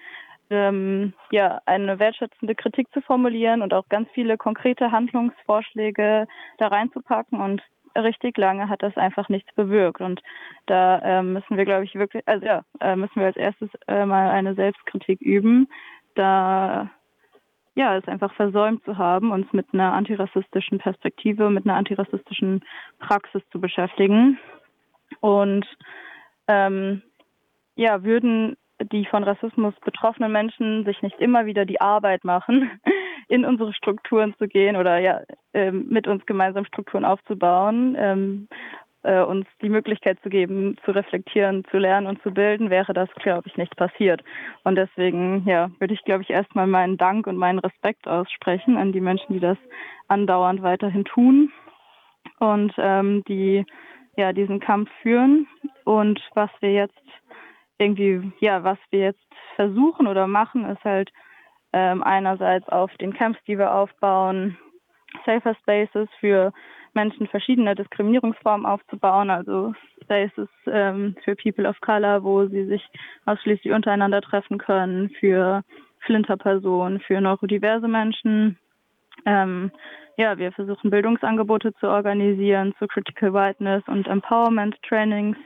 ähm, 0.50 1.12
ja, 1.30 1.60
eine 1.66 1.98
wertschätzende 1.98 2.54
Kritik 2.54 2.88
zu 2.92 3.00
formulieren 3.02 3.62
und 3.62 3.74
auch 3.74 3.88
ganz 3.88 4.08
viele 4.12 4.36
konkrete 4.36 4.90
Handlungsvorschläge 4.92 6.26
da 6.58 6.66
reinzupacken 6.66 7.40
und 7.40 7.62
richtig 7.96 8.36
lange 8.36 8.68
hat 8.68 8.82
das 8.82 8.96
einfach 8.96 9.28
nichts 9.28 9.52
bewirkt. 9.54 10.00
Und 10.00 10.22
da 10.66 10.98
äh, 10.98 11.22
müssen 11.22 11.56
wir, 11.56 11.64
glaube 11.64 11.84
ich, 11.84 11.94
wirklich, 11.94 12.22
also 12.26 12.44
ja, 12.44 12.62
äh, 12.80 12.96
müssen 12.96 13.16
wir 13.16 13.26
als 13.26 13.36
erstes 13.36 13.70
äh, 13.86 14.04
mal 14.04 14.30
eine 14.30 14.54
Selbstkritik 14.54 15.20
üben, 15.20 15.68
da 16.14 16.90
ja, 17.74 17.96
es 17.96 18.08
einfach 18.08 18.34
versäumt 18.34 18.84
zu 18.84 18.98
haben, 18.98 19.30
uns 19.30 19.52
mit 19.52 19.66
einer 19.72 19.92
antirassistischen 19.92 20.78
Perspektive, 20.78 21.48
mit 21.48 21.64
einer 21.64 21.76
antirassistischen 21.76 22.64
Praxis 22.98 23.40
zu 23.52 23.60
beschäftigen. 23.60 24.36
Und 25.20 25.64
ähm, 26.48 27.02
ja, 27.76 28.02
würden 28.02 28.56
die 28.92 29.04
von 29.06 29.24
Rassismus 29.24 29.74
betroffenen 29.84 30.32
Menschen 30.32 30.84
sich 30.84 31.02
nicht 31.02 31.18
immer 31.20 31.46
wieder 31.46 31.64
die 31.64 31.80
Arbeit 31.80 32.24
machen, 32.24 32.80
in 33.28 33.44
unsere 33.44 33.74
Strukturen 33.74 34.34
zu 34.38 34.48
gehen 34.48 34.76
oder 34.76 34.98
ja 34.98 35.20
ähm, 35.52 35.86
mit 35.88 36.06
uns 36.06 36.24
gemeinsam 36.26 36.64
Strukturen 36.64 37.04
aufzubauen, 37.04 37.96
ähm, 37.98 38.48
äh, 39.02 39.22
uns 39.22 39.46
die 39.62 39.68
Möglichkeit 39.68 40.18
zu 40.22 40.28
geben, 40.28 40.76
zu 40.84 40.90
reflektieren, 40.90 41.64
zu 41.70 41.78
lernen 41.78 42.06
und 42.06 42.22
zu 42.22 42.32
bilden, 42.32 42.70
wäre 42.70 42.92
das, 42.92 43.08
glaube 43.14 43.48
ich, 43.48 43.56
nicht 43.56 43.76
passiert. 43.76 44.22
Und 44.64 44.76
deswegen, 44.76 45.44
ja, 45.46 45.70
würde 45.78 45.94
ich, 45.94 46.04
glaube 46.04 46.22
ich, 46.22 46.30
erstmal 46.30 46.66
meinen 46.66 46.96
Dank 46.96 47.26
und 47.26 47.36
meinen 47.36 47.58
Respekt 47.58 48.06
aussprechen 48.08 48.76
an 48.76 48.92
die 48.92 49.00
Menschen, 49.00 49.32
die 49.32 49.40
das 49.40 49.58
andauernd 50.08 50.62
weiterhin 50.62 51.04
tun 51.04 51.52
und 52.38 52.72
ähm, 52.78 53.22
die 53.28 53.64
ja 54.16 54.32
diesen 54.32 54.60
Kampf 54.60 54.90
führen. 55.02 55.46
Und 55.84 56.20
was 56.34 56.50
wir 56.60 56.72
jetzt 56.72 57.00
irgendwie, 57.78 58.32
ja, 58.40 58.64
was 58.64 58.78
wir 58.90 59.00
jetzt 59.00 59.26
versuchen 59.56 60.06
oder 60.06 60.26
machen, 60.26 60.64
ist 60.64 60.84
halt 60.84 61.10
ähm, 61.72 62.02
einerseits 62.02 62.68
auf 62.68 62.94
den 62.96 63.12
Camps, 63.12 63.38
die 63.46 63.58
wir 63.58 63.74
aufbauen, 63.74 64.56
Safer 65.24 65.54
Spaces 65.54 66.08
für 66.20 66.52
Menschen 66.94 67.26
verschiedener 67.28 67.74
Diskriminierungsformen 67.74 68.66
aufzubauen, 68.66 69.30
also 69.30 69.74
Spaces 70.02 70.48
ähm, 70.66 71.14
für 71.24 71.36
People 71.36 71.68
of 71.68 71.80
Color, 71.80 72.24
wo 72.24 72.46
sie 72.46 72.64
sich 72.66 72.84
ausschließlich 73.26 73.72
untereinander 73.72 74.20
treffen 74.20 74.58
können, 74.58 75.10
für 75.20 75.62
Flinterpersonen, 76.00 77.00
für 77.00 77.20
neurodiverse 77.20 77.88
Menschen. 77.88 78.58
Ähm, 79.26 79.70
ja, 80.16 80.38
wir 80.38 80.52
versuchen 80.52 80.90
Bildungsangebote 80.90 81.72
zu 81.74 81.88
organisieren 81.88 82.74
zu 82.78 82.88
Critical 82.88 83.32
Whiteness 83.32 83.82
und 83.86 84.08
Empowerment 84.08 84.76
Trainings 84.82 85.36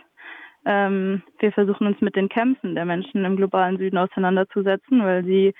ähm, 0.64 1.22
wir 1.38 1.52
versuchen 1.52 1.86
uns 1.86 2.00
mit 2.00 2.16
den 2.16 2.28
Kämpfen 2.28 2.74
der 2.74 2.84
Menschen 2.84 3.24
im 3.24 3.36
globalen 3.36 3.78
Süden 3.78 3.98
auseinanderzusetzen, 3.98 5.04
weil 5.04 5.24
sie 5.24 5.54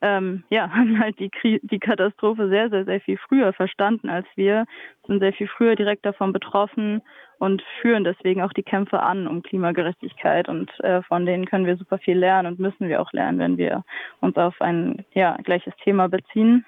ähm, 0.00 0.44
ja, 0.50 0.70
haben 0.74 1.00
halt 1.00 1.18
die, 1.18 1.30
die 1.62 1.78
Katastrophe 1.78 2.48
sehr, 2.48 2.70
sehr, 2.70 2.84
sehr 2.84 3.00
viel 3.00 3.18
früher 3.18 3.52
verstanden 3.52 4.08
als 4.08 4.26
wir, 4.36 4.66
sind 5.06 5.20
sehr 5.20 5.32
viel 5.32 5.48
früher 5.48 5.74
direkt 5.74 6.06
davon 6.06 6.32
betroffen 6.32 7.02
und 7.38 7.62
führen 7.80 8.04
deswegen 8.04 8.42
auch 8.42 8.52
die 8.52 8.62
Kämpfe 8.62 9.00
an 9.00 9.26
um 9.26 9.42
Klimagerechtigkeit. 9.42 10.48
Und 10.48 10.70
äh, 10.80 11.02
von 11.02 11.26
denen 11.26 11.46
können 11.46 11.66
wir 11.66 11.76
super 11.76 11.98
viel 11.98 12.18
lernen 12.18 12.52
und 12.52 12.58
müssen 12.60 12.88
wir 12.88 13.00
auch 13.00 13.12
lernen, 13.12 13.38
wenn 13.38 13.58
wir 13.58 13.84
uns 14.20 14.36
auf 14.36 14.60
ein 14.60 15.04
ja, 15.12 15.36
gleiches 15.42 15.74
Thema 15.82 16.08
beziehen. 16.08 16.64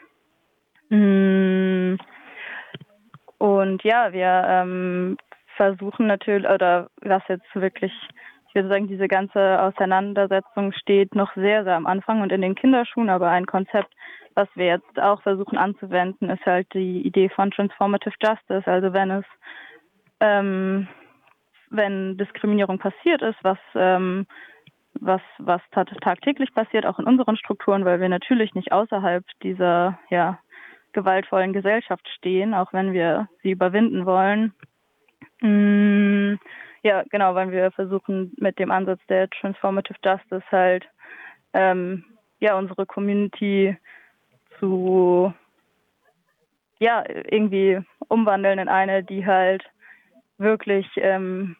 Mm. 0.89 1.97
Und 3.39 3.83
ja, 3.85 4.13
wir 4.13 4.45
ähm, 4.49 5.19
versuchen 5.57 6.07
natürlich, 6.07 6.49
oder 6.49 6.89
was 7.03 7.23
jetzt 7.29 7.55
wirklich, 7.55 7.93
ich 8.49 8.55
würde 8.55 8.69
sagen, 8.69 8.89
diese 8.89 9.09
ganze 9.09 9.61
Auseinandersetzung 9.61 10.73
steht 10.73 11.15
noch 11.15 11.35
sehr, 11.35 11.65
sehr 11.65 11.77
am 11.77 11.87
Anfang 11.87 12.21
und 12.23 12.33
in 12.33 12.43
den 12.43 12.55
Kinderschuhen, 12.55 13.11
aber 13.11 13.29
ein 13.31 13.47
Konzept, 13.47 13.93
was 14.35 14.49
wir 14.55 14.67
jetzt 14.67 15.01
auch 15.01 15.23
versuchen 15.23 15.59
anzuwenden, 15.59 16.31
ist 16.31 16.45
halt 16.45 16.73
die 16.75 17.01
Idee 17.07 17.29
von 17.29 17.51
Transformative 17.51 18.15
Justice. 18.23 18.71
Also 18.71 18.93
wenn 18.93 19.11
es, 19.11 19.25
ähm, 20.21 20.89
wenn 21.71 22.17
Diskriminierung 22.17 22.79
passiert 22.79 23.23
ist, 23.23 23.39
was 23.43 23.59
ähm, 23.75 24.27
was, 25.01 25.21
was 25.39 25.61
tagtäglich 26.01 26.53
passiert, 26.55 26.87
auch 26.87 26.99
in 26.99 27.07
unseren 27.07 27.37
Strukturen, 27.37 27.85
weil 27.85 28.01
wir 28.01 28.09
natürlich 28.09 28.55
nicht 28.55 28.73
außerhalb 28.73 29.25
dieser 29.43 29.99
ja, 30.11 30.39
gewaltvollen 30.93 31.53
Gesellschaft 31.53 32.09
stehen, 32.17 32.55
auch 32.55 32.73
wenn 32.73 32.93
wir 32.93 33.29
sie 33.43 33.51
überwinden 33.51 34.07
wollen. 34.07 34.55
Mm, 35.41 36.37
ja, 36.83 37.03
genau, 37.11 37.35
weil 37.35 37.51
wir 37.51 37.71
versuchen 37.73 38.33
mit 38.39 38.59
dem 38.59 38.71
Ansatz 38.71 39.01
der 39.09 39.29
Transformative 39.29 39.99
Justice 40.05 40.45
halt 40.51 40.89
ähm, 41.53 42.05
ja 42.41 42.57
unsere 42.57 42.87
Community 42.87 43.77
zu 44.59 45.33
ja 46.79 47.05
irgendwie 47.07 47.81
umwandeln 48.09 48.59
in 48.59 48.69
eine, 48.69 49.03
die 49.03 49.27
halt 49.27 49.65
wirklich 50.39 50.87
ähm, 50.97 51.57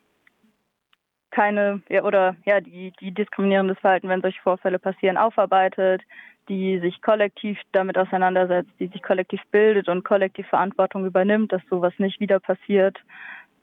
keine 1.31 1.83
ja, 1.89 2.05
oder 2.05 2.37
ja 2.45 2.61
die 2.61 2.93
die 3.01 3.13
diskriminierendes 3.13 3.79
Verhalten, 3.81 4.09
wenn 4.09 4.23
solche 4.23 4.41
Vorfälle 4.43 4.79
passieren, 4.79 5.17
aufarbeitet, 5.17 6.03
die 6.49 6.79
sich 6.79 7.03
kollektiv 7.03 7.59
damit 7.73 7.99
auseinandersetzt, 7.99 8.71
die 8.79 8.87
sich 8.87 9.03
kollektiv 9.03 9.41
bildet 9.51 9.89
und 9.89 10.05
kollektiv 10.05 10.47
Verantwortung 10.47 11.05
übernimmt, 11.05 11.53
dass 11.53 11.63
sowas 11.69 11.93
nicht 11.99 12.21
wieder 12.21 12.39
passiert 12.39 12.99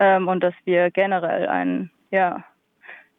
ähm, 0.04 0.28
und 0.28 0.42
dass 0.42 0.54
wir 0.66 0.92
generell 0.92 1.48
ein, 1.48 1.90
ja, 2.12 2.44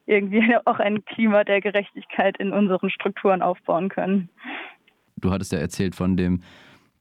irgendwie 0.04 0.54
auch 0.66 0.78
ein 0.78 1.02
Klima 1.06 1.44
der 1.44 1.62
Gerechtigkeit 1.62 2.36
in 2.36 2.52
unseren 2.52 2.90
Strukturen 2.90 3.40
aufbauen 3.40 3.88
können. 3.88 4.28
Du 5.16 5.30
hattest 5.30 5.52
ja 5.52 5.58
erzählt 5.58 5.94
von 5.94 6.16
dem 6.16 6.42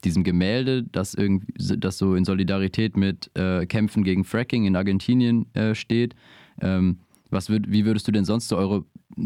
diesem 0.04 0.22
Gemälde, 0.22 0.82
das 0.84 1.14
irgendwie, 1.14 1.52
das 1.78 1.96
so 1.96 2.14
in 2.14 2.24
Solidarität 2.24 2.96
mit 2.96 3.30
äh, 3.36 3.64
Kämpfen 3.64 4.04
gegen 4.04 4.24
Fracking 4.24 4.66
in 4.66 4.76
Argentinien 4.76 5.46
äh, 5.54 5.74
steht. 5.74 6.14
Ähm, 6.60 7.00
was 7.30 7.48
würd, 7.48 7.70
wie 7.70 7.86
würdest 7.86 8.06
du 8.06 8.12
denn 8.12 8.24
sonst 8.24 8.48
so 8.48 8.56
eure 8.56 8.84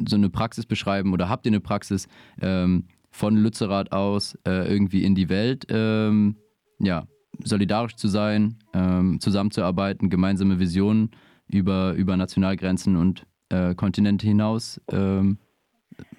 so 0.09 0.17
eine 0.17 0.31
Praxis 0.31 0.67
beschreiben 0.67 1.12
oder 1.12 1.29
habt 1.29 1.47
ihr 1.47 1.50
eine 1.50 1.61
Praxis 1.61 2.09
ähm, 2.41 2.85
von 3.11 3.37
Lützerath 3.37 3.91
aus 3.91 4.37
äh, 4.47 4.71
irgendwie 4.71 5.03
in 5.03 5.15
die 5.15 5.29
Welt 5.29 5.67
ähm, 5.69 6.37
ja, 6.79 7.07
solidarisch 7.44 7.97
zu 7.97 8.08
sein, 8.08 8.56
ähm, 8.75 9.20
zusammenzuarbeiten, 9.20 10.11
gemeinsame 10.11 10.58
Visionen 10.58 11.11
über, 11.49 11.94
über 11.94 12.16
Nationalgrenzen 12.16 12.97
und 12.97 13.26
äh, 13.50 13.75
Kontinente 13.75 14.26
hinaus 14.26 14.80
ähm, 14.90 15.38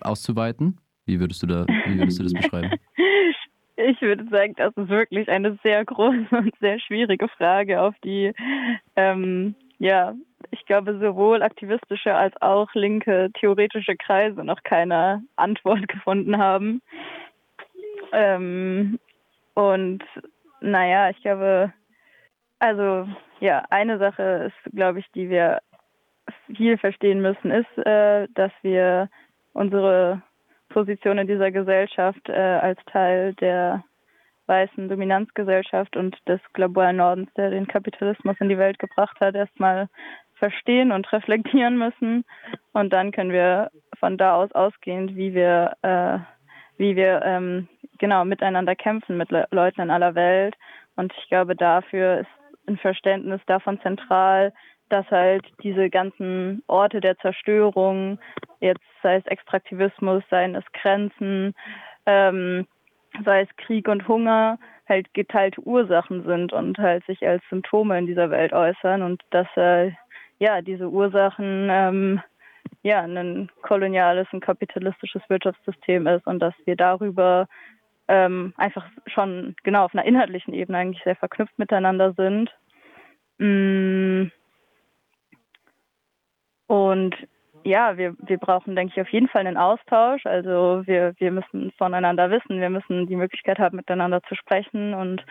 auszuweiten? 0.02 0.80
Wie 1.06 1.20
würdest 1.20 1.42
du 1.44 1.48
da, 1.48 1.66
wie 1.88 1.98
würdest 1.98 2.20
du 2.20 2.24
das 2.24 2.34
beschreiben? 2.34 2.72
Ich 3.82 4.02
würde 4.02 4.28
sagen, 4.30 4.56
das 4.58 4.76
ist 4.76 4.90
wirklich 4.90 5.30
eine 5.30 5.58
sehr 5.64 5.86
große 5.86 6.28
und 6.32 6.54
sehr 6.60 6.82
schwierige 6.82 7.30
Frage, 7.30 7.82
auf 7.82 7.96
die 8.04 8.34
ähm, 8.98 9.56
ja, 9.80 10.14
ich 10.52 10.66
glaube, 10.66 11.00
sowohl 11.00 11.42
aktivistische 11.42 12.14
als 12.14 12.40
auch 12.42 12.68
linke 12.74 13.32
theoretische 13.34 13.96
Kreise 13.96 14.44
noch 14.44 14.62
keine 14.64 15.24
Antwort 15.38 15.88
gefunden 15.88 16.38
haben. 16.38 16.82
Ähm, 18.12 19.00
und 19.54 20.04
naja, 20.62 21.10
ich 21.10 21.22
glaube, 21.22 21.74
also 22.60 23.08
ja, 23.40 23.66
eine 23.70 23.98
Sache 23.98 24.52
ist, 24.52 24.76
glaube 24.76 25.00
ich, 25.00 25.12
die 25.12 25.30
wir 25.30 25.62
viel 26.56 26.78
verstehen 26.78 27.22
müssen, 27.22 27.52
ist, 27.52 27.78
äh, 27.86 28.28
dass 28.34 28.52
wir 28.62 29.10
unsere 29.54 30.22
Position 30.70 31.18
in 31.18 31.28
dieser 31.28 31.52
Gesellschaft 31.52 32.30
äh, 32.30 32.34
als 32.34 32.80
Teil 32.86 33.34
der 33.36 33.84
weißen 34.46 34.90
Dominanzgesellschaft 34.90 35.96
und 35.96 36.18
des 36.28 36.42
globalen 36.54 36.98
Nordens, 36.98 37.32
der 37.36 37.52
den 37.52 37.68
Kapitalismus 37.68 38.36
in 38.40 38.50
die 38.50 38.58
Welt 38.58 38.80
gebracht 38.80 39.20
hat, 39.20 39.36
erstmal 39.36 39.90
verstehen 40.36 40.92
und 40.92 41.12
reflektieren 41.14 41.78
müssen. 41.78 42.26
Und 42.74 42.92
dann 42.92 43.12
können 43.12 43.32
wir 43.32 43.70
von 44.00 44.18
da 44.18 44.36
aus 44.36 44.52
ausgehend, 44.54 45.16
wie 45.16 45.34
wir, 45.34 45.76
äh, 45.84 46.18
wie 46.78 46.96
wir 46.96 47.22
ähm, 47.24 47.68
genau 48.00 48.26
miteinander 48.26 48.76
kämpfen 48.76 49.18
mit 49.18 49.32
Le 49.32 49.48
Leuten 49.52 49.82
in 49.82 49.92
aller 49.92 50.16
Welt. 50.16 50.56
Und 50.96 51.14
ich 51.18 51.30
glaube, 51.30 51.56
dafür 51.56 52.20
ist 52.20 52.30
ein 52.68 52.78
Verständnis 52.78 53.42
davon 53.46 53.80
zentral, 53.82 54.54
dass 54.90 55.10
halt 55.12 55.46
diese 55.64 55.90
ganzen 55.90 56.64
Orte 56.68 57.00
der 57.00 57.18
Zerstörung, 57.20 58.20
jetzt 58.60 58.84
sei 59.04 59.18
es 59.18 59.26
Extraktivismus, 59.28 60.24
seien 60.30 60.56
es 60.56 60.66
Grenzen, 60.74 61.54
ähm, 62.06 62.68
sei 63.24 63.42
es 63.42 63.56
Krieg 63.58 63.88
und 63.88 64.08
Hunger, 64.08 64.58
halt 64.88 65.14
geteilte 65.14 65.62
Ursachen 65.62 66.26
sind 66.26 66.52
und 66.52 66.78
halt 66.80 67.06
sich 67.06 67.26
als 67.26 67.44
Symptome 67.50 68.00
in 68.00 68.08
dieser 68.08 68.32
Welt 68.32 68.54
äußern 68.54 69.04
und 69.04 69.22
dass 69.30 69.48
äh, 69.56 69.92
ja 70.40 70.62
diese 70.62 70.90
Ursachen 70.90 71.68
ähm, 71.70 72.22
ja 72.82 73.02
ein 73.02 73.52
koloniales 73.62 74.28
und 74.32 74.42
kapitalistisches 74.42 75.22
Wirtschaftssystem 75.30 76.08
ist 76.08 76.26
und 76.26 76.40
dass 76.40 76.56
wir 76.66 76.76
darüber 76.76 77.48
ähm, 78.10 78.54
einfach 78.58 78.86
schon 79.06 79.56
genau 79.64 79.86
auf 79.86 79.94
einer 79.94 80.04
inhaltlichen 80.04 80.54
Ebene 80.54 80.80
eigentlich 80.80 81.04
sehr 81.04 81.16
verknüpft 81.16 81.58
miteinander 81.58 82.14
sind. 82.14 82.52
Mm. 83.42 84.32
und 86.68 87.16
ja, 87.64 87.98
wir, 87.98 88.16
wir 88.20 88.38
brauchen, 88.38 88.76
denke 88.76 88.94
ich, 88.96 89.02
auf 89.02 89.10
jeden 89.10 89.28
Fall 89.28 89.46
einen 89.46 89.58
Austausch. 89.58 90.26
Also 90.26 90.82
wir, 90.86 91.14
wir 91.18 91.32
müssen 91.32 91.72
voneinander 91.78 92.32
wissen, 92.32 92.60
wir 92.60 92.70
müssen 92.70 93.08
die 93.08 93.16
Möglichkeit 93.16 93.60
haben, 93.60 93.78
miteinander 93.78 94.22
zu 94.24 94.36
sprechen 94.36 94.94
und 94.94 95.24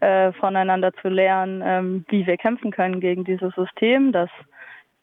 äh, 0.00 0.32
voneinander 0.32 0.92
zu 0.94 1.08
lernen, 1.08 1.62
ähm, 1.64 2.04
wie 2.08 2.26
wir 2.26 2.36
kämpfen 2.36 2.70
können 2.70 3.00
gegen 3.00 3.24
dieses 3.24 3.54
System. 3.54 4.12
Das 4.12 4.30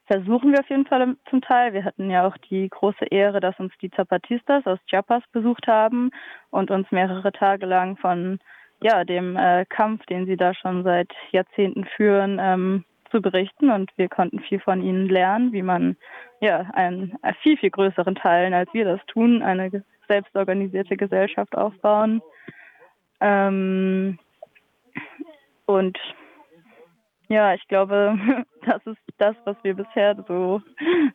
versuchen 0.10 0.52
wir 0.52 0.60
auf 0.60 0.70
jeden 0.70 0.88
Fall 0.88 1.16
zum 1.30 1.42
Teil. 1.42 1.74
Wir 1.74 1.86
hatten 1.86 2.10
ja 2.10 2.26
auch 2.28 2.36
die 2.50 2.68
große 2.68 3.06
Ehre, 3.12 3.40
dass 3.40 3.60
uns 3.60 3.72
die 3.80 3.92
Zapatistas 3.92 4.66
aus 4.66 4.80
Chiapas 4.88 5.22
besucht 5.32 5.68
haben 5.68 6.10
und 6.50 6.72
uns 6.72 6.92
mehrere 6.92 7.32
Tage 7.32 7.68
lang 7.68 7.96
von 7.98 8.40
ja, 8.82 9.04
dem 9.04 9.36
äh, 9.36 9.66
Kampf, 9.66 10.06
den 10.08 10.26
sie 10.26 10.36
da 10.36 10.56
schon 10.56 10.84
seit 10.84 11.12
Jahrzehnten 11.32 11.86
führen, 11.96 12.40
ähm, 12.42 12.86
zu 13.12 13.22
berichten 13.22 13.70
und 13.70 13.92
wir 13.98 14.10
konnten 14.10 14.40
viel 14.40 14.60
von 14.60 14.82
ihnen 14.82 15.10
lernen, 15.10 15.52
wie 15.52 15.64
man 15.64 15.96
ja 16.42 16.62
einen 16.74 17.18
viel, 17.42 17.58
viel 17.58 17.70
größeren 17.70 18.16
Teilen, 18.16 18.54
als 18.54 18.74
wir 18.74 18.86
das 18.86 19.06
tun, 19.08 19.44
eine 19.44 19.84
selbstorganisierte 20.08 20.98
Gesellschaft 20.98 21.56
aufbauen. 21.56 22.22
Ähm, 23.20 24.18
und 25.66 26.00
ja, 27.28 27.54
ich 27.54 27.68
glaube, 27.68 28.18
das 28.66 28.86
ist 28.86 29.00
das, 29.18 29.36
was 29.46 29.58
wir 29.64 29.76
bisher 29.76 30.16
so, 30.28 30.62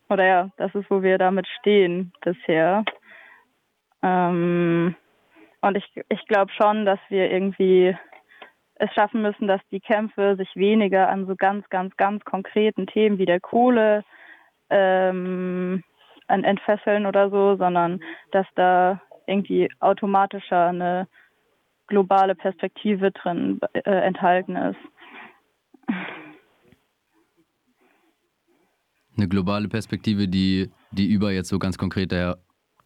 oder 0.09 0.25
ja, 0.25 0.51
das 0.57 0.75
ist, 0.75 0.91
wo 0.91 1.03
wir 1.03 1.19
damit 1.19 1.47
stehen 1.61 2.13
bisher. 2.21 2.85
Ähm, 4.03 4.95
und 5.61 5.77
ich, 5.77 5.85
ich 6.09 6.27
glaube 6.27 6.53
schon, 6.53 6.85
dass 6.85 7.01
wir 7.09 7.31
irgendwie 7.31 7.97
es 8.77 8.93
schaffen 8.93 9.23
müssen, 9.23 9.49
dass 9.49 9.61
die 9.71 9.81
Kämpfe 9.81 10.37
sich 10.37 10.55
weniger 10.57 11.09
an 11.09 11.27
so 11.27 11.37
ganz, 11.37 11.69
ganz, 11.71 11.97
ganz 11.97 12.25
konkreten 12.25 12.87
Themen 12.87 13.19
wie 13.19 13.27
der 13.27 13.41
Kohle 13.41 14.05
ähm, 14.69 15.83
entfesseln 16.27 17.07
oder 17.07 17.31
so, 17.31 17.57
sondern 17.57 18.03
dass 18.33 18.47
da 18.57 19.01
irgendwie 19.27 19.71
automatischer 19.81 20.67
eine 20.67 21.09
globale 21.87 22.35
Perspektive 22.35 23.11
drin 23.13 23.61
äh, 23.73 23.91
enthalten 23.91 24.57
ist. 24.57 24.79
Eine 29.17 29.29
globale 29.29 29.69
Perspektive, 29.69 30.29
die, 30.29 30.71
die 30.91 31.07
über 31.07 31.33
jetzt 31.33 31.49
so 31.49 31.59
ganz 31.59 31.79
konkrete 31.79 32.39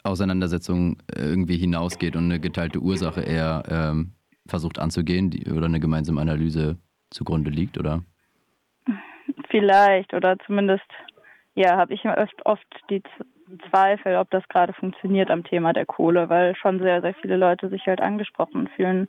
Auseinandersetzungen 0.04 0.98
irgendwie 1.14 1.56
hinausgeht 1.56 2.16
und 2.16 2.24
eine 2.24 2.40
geteilte 2.40 2.80
Ursache 2.80 3.20
eher 3.20 3.62
ähm, 3.68 4.12
versucht 4.46 4.78
anzugehen 4.78 5.30
die, 5.30 5.50
oder 5.50 5.66
eine 5.66 5.80
gemeinsame 5.80 6.20
Analyse 6.20 6.78
zugrunde 7.10 7.50
liegt, 7.50 7.78
oder? 7.78 8.02
Vielleicht, 9.50 10.14
oder 10.14 10.38
zumindest, 10.40 10.86
ja, 11.54 11.76
habe 11.76 11.94
ich 11.94 12.04
oft, 12.04 12.46
oft 12.46 12.66
die 12.90 13.02
Zweifel, 13.70 14.16
ob 14.16 14.30
das 14.30 14.46
gerade 14.48 14.72
funktioniert 14.72 15.30
am 15.30 15.44
Thema 15.44 15.72
der 15.72 15.86
Kohle, 15.86 16.28
weil 16.28 16.54
schon 16.56 16.80
sehr, 16.80 17.00
sehr 17.00 17.14
viele 17.14 17.36
Leute 17.36 17.68
sich 17.68 17.86
halt 17.86 18.00
angesprochen 18.00 18.68
fühlen 18.76 19.08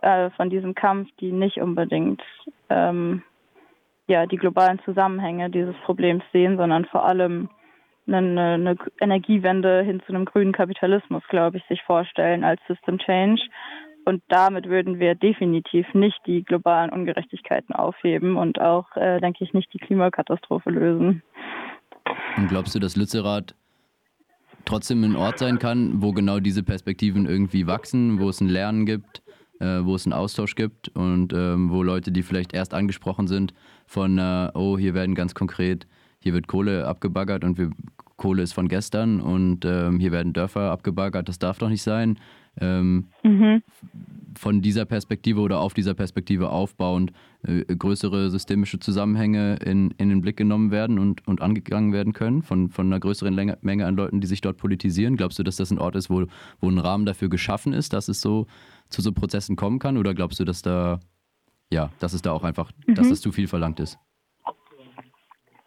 äh, 0.00 0.30
von 0.30 0.50
diesem 0.50 0.74
Kampf, 0.74 1.08
die 1.20 1.32
nicht 1.32 1.58
unbedingt 1.58 2.22
ähm, 2.68 3.22
ja, 4.06 4.26
die 4.26 4.36
globalen 4.36 4.80
Zusammenhänge 4.84 5.50
dieses 5.50 5.76
Problems 5.84 6.22
sehen, 6.32 6.56
sondern 6.56 6.84
vor 6.86 7.04
allem 7.04 7.48
eine, 8.06 8.18
eine 8.54 8.76
Energiewende 9.00 9.82
hin 9.82 10.02
zu 10.06 10.12
einem 10.12 10.26
grünen 10.26 10.52
Kapitalismus, 10.52 11.22
glaube 11.28 11.56
ich, 11.56 11.64
sich 11.64 11.82
vorstellen 11.82 12.44
als 12.44 12.60
System 12.68 12.98
Change 12.98 13.40
und 14.04 14.22
damit 14.28 14.68
würden 14.68 14.98
wir 14.98 15.14
definitiv 15.14 15.86
nicht 15.94 16.18
die 16.26 16.44
globalen 16.44 16.90
Ungerechtigkeiten 16.90 17.74
aufheben 17.74 18.36
und 18.36 18.60
auch, 18.60 18.94
äh, 18.96 19.20
denke 19.20 19.44
ich, 19.44 19.54
nicht 19.54 19.72
die 19.72 19.78
Klimakatastrophe 19.78 20.70
lösen. 20.70 21.22
Und 22.36 22.48
glaubst 22.48 22.74
du, 22.74 22.78
dass 22.78 22.96
Lützerath 22.96 23.54
trotzdem 24.66 25.04
ein 25.04 25.16
Ort 25.16 25.38
sein 25.38 25.58
kann, 25.58 26.02
wo 26.02 26.12
genau 26.12 26.38
diese 26.38 26.62
Perspektiven 26.62 27.26
irgendwie 27.26 27.66
wachsen, 27.66 28.20
wo 28.20 28.28
es 28.28 28.40
ein 28.40 28.48
Lernen 28.48 28.84
gibt, 28.84 29.22
äh, 29.64 29.84
wo 29.84 29.94
es 29.94 30.04
einen 30.04 30.12
Austausch 30.12 30.54
gibt 30.54 30.88
und 30.90 31.32
ähm, 31.32 31.70
wo 31.70 31.82
Leute, 31.82 32.12
die 32.12 32.22
vielleicht 32.22 32.52
erst 32.52 32.74
angesprochen 32.74 33.26
sind, 33.26 33.54
von, 33.86 34.18
äh, 34.18 34.50
oh, 34.54 34.76
hier 34.76 34.92
werden 34.92 35.14
ganz 35.14 35.34
konkret, 35.34 35.86
hier 36.20 36.34
wird 36.34 36.46
Kohle 36.46 36.86
abgebaggert 36.86 37.44
und 37.44 37.56
wir, 37.56 37.70
Kohle 38.16 38.42
ist 38.42 38.52
von 38.52 38.68
gestern 38.68 39.20
und 39.20 39.64
ähm, 39.64 39.98
hier 39.98 40.12
werden 40.12 40.32
Dörfer 40.32 40.70
abgebaggert, 40.70 41.28
das 41.28 41.38
darf 41.38 41.58
doch 41.58 41.68
nicht 41.68 41.82
sein 41.82 42.18
ähm, 42.60 43.06
mhm. 43.22 43.62
von 44.36 44.62
dieser 44.62 44.84
Perspektive 44.84 45.40
oder 45.40 45.60
auf 45.60 45.74
dieser 45.74 45.94
Perspektive 45.94 46.50
aufbauend 46.50 47.12
äh, 47.42 47.64
größere 47.64 48.30
systemische 48.30 48.78
Zusammenhänge 48.78 49.56
in, 49.56 49.92
in 49.98 50.08
den 50.08 50.20
Blick 50.20 50.36
genommen 50.36 50.70
werden 50.70 50.98
und, 50.98 51.26
und 51.26 51.42
angegangen 51.42 51.92
werden 51.92 52.12
können 52.12 52.42
von, 52.42 52.70
von 52.70 52.86
einer 52.86 53.00
größeren 53.00 53.34
Länge, 53.34 53.58
Menge 53.62 53.86
an 53.86 53.96
Leuten, 53.96 54.20
die 54.20 54.26
sich 54.26 54.40
dort 54.40 54.56
politisieren? 54.56 55.16
Glaubst 55.16 55.38
du, 55.38 55.42
dass 55.42 55.56
das 55.56 55.70
ein 55.70 55.78
Ort 55.78 55.96
ist, 55.96 56.10
wo, 56.10 56.24
wo 56.60 56.68
ein 56.68 56.78
Rahmen 56.78 57.06
dafür 57.06 57.28
geschaffen 57.28 57.72
ist, 57.72 57.92
dass 57.92 58.08
es 58.08 58.20
so 58.20 58.46
zu 58.94 59.02
so 59.02 59.12
Prozessen 59.12 59.56
kommen 59.56 59.78
kann? 59.78 59.96
Oder 59.98 60.14
glaubst 60.14 60.40
du, 60.40 60.44
dass 60.44 60.62
da, 60.62 61.00
ja, 61.70 61.90
dass 61.98 62.12
es 62.12 62.22
da 62.22 62.32
auch 62.32 62.44
einfach, 62.44 62.70
mhm. 62.86 62.94
dass 62.94 63.08
das 63.08 63.20
zu 63.20 63.32
viel 63.32 63.48
verlangt 63.48 63.80
ist? 63.80 63.98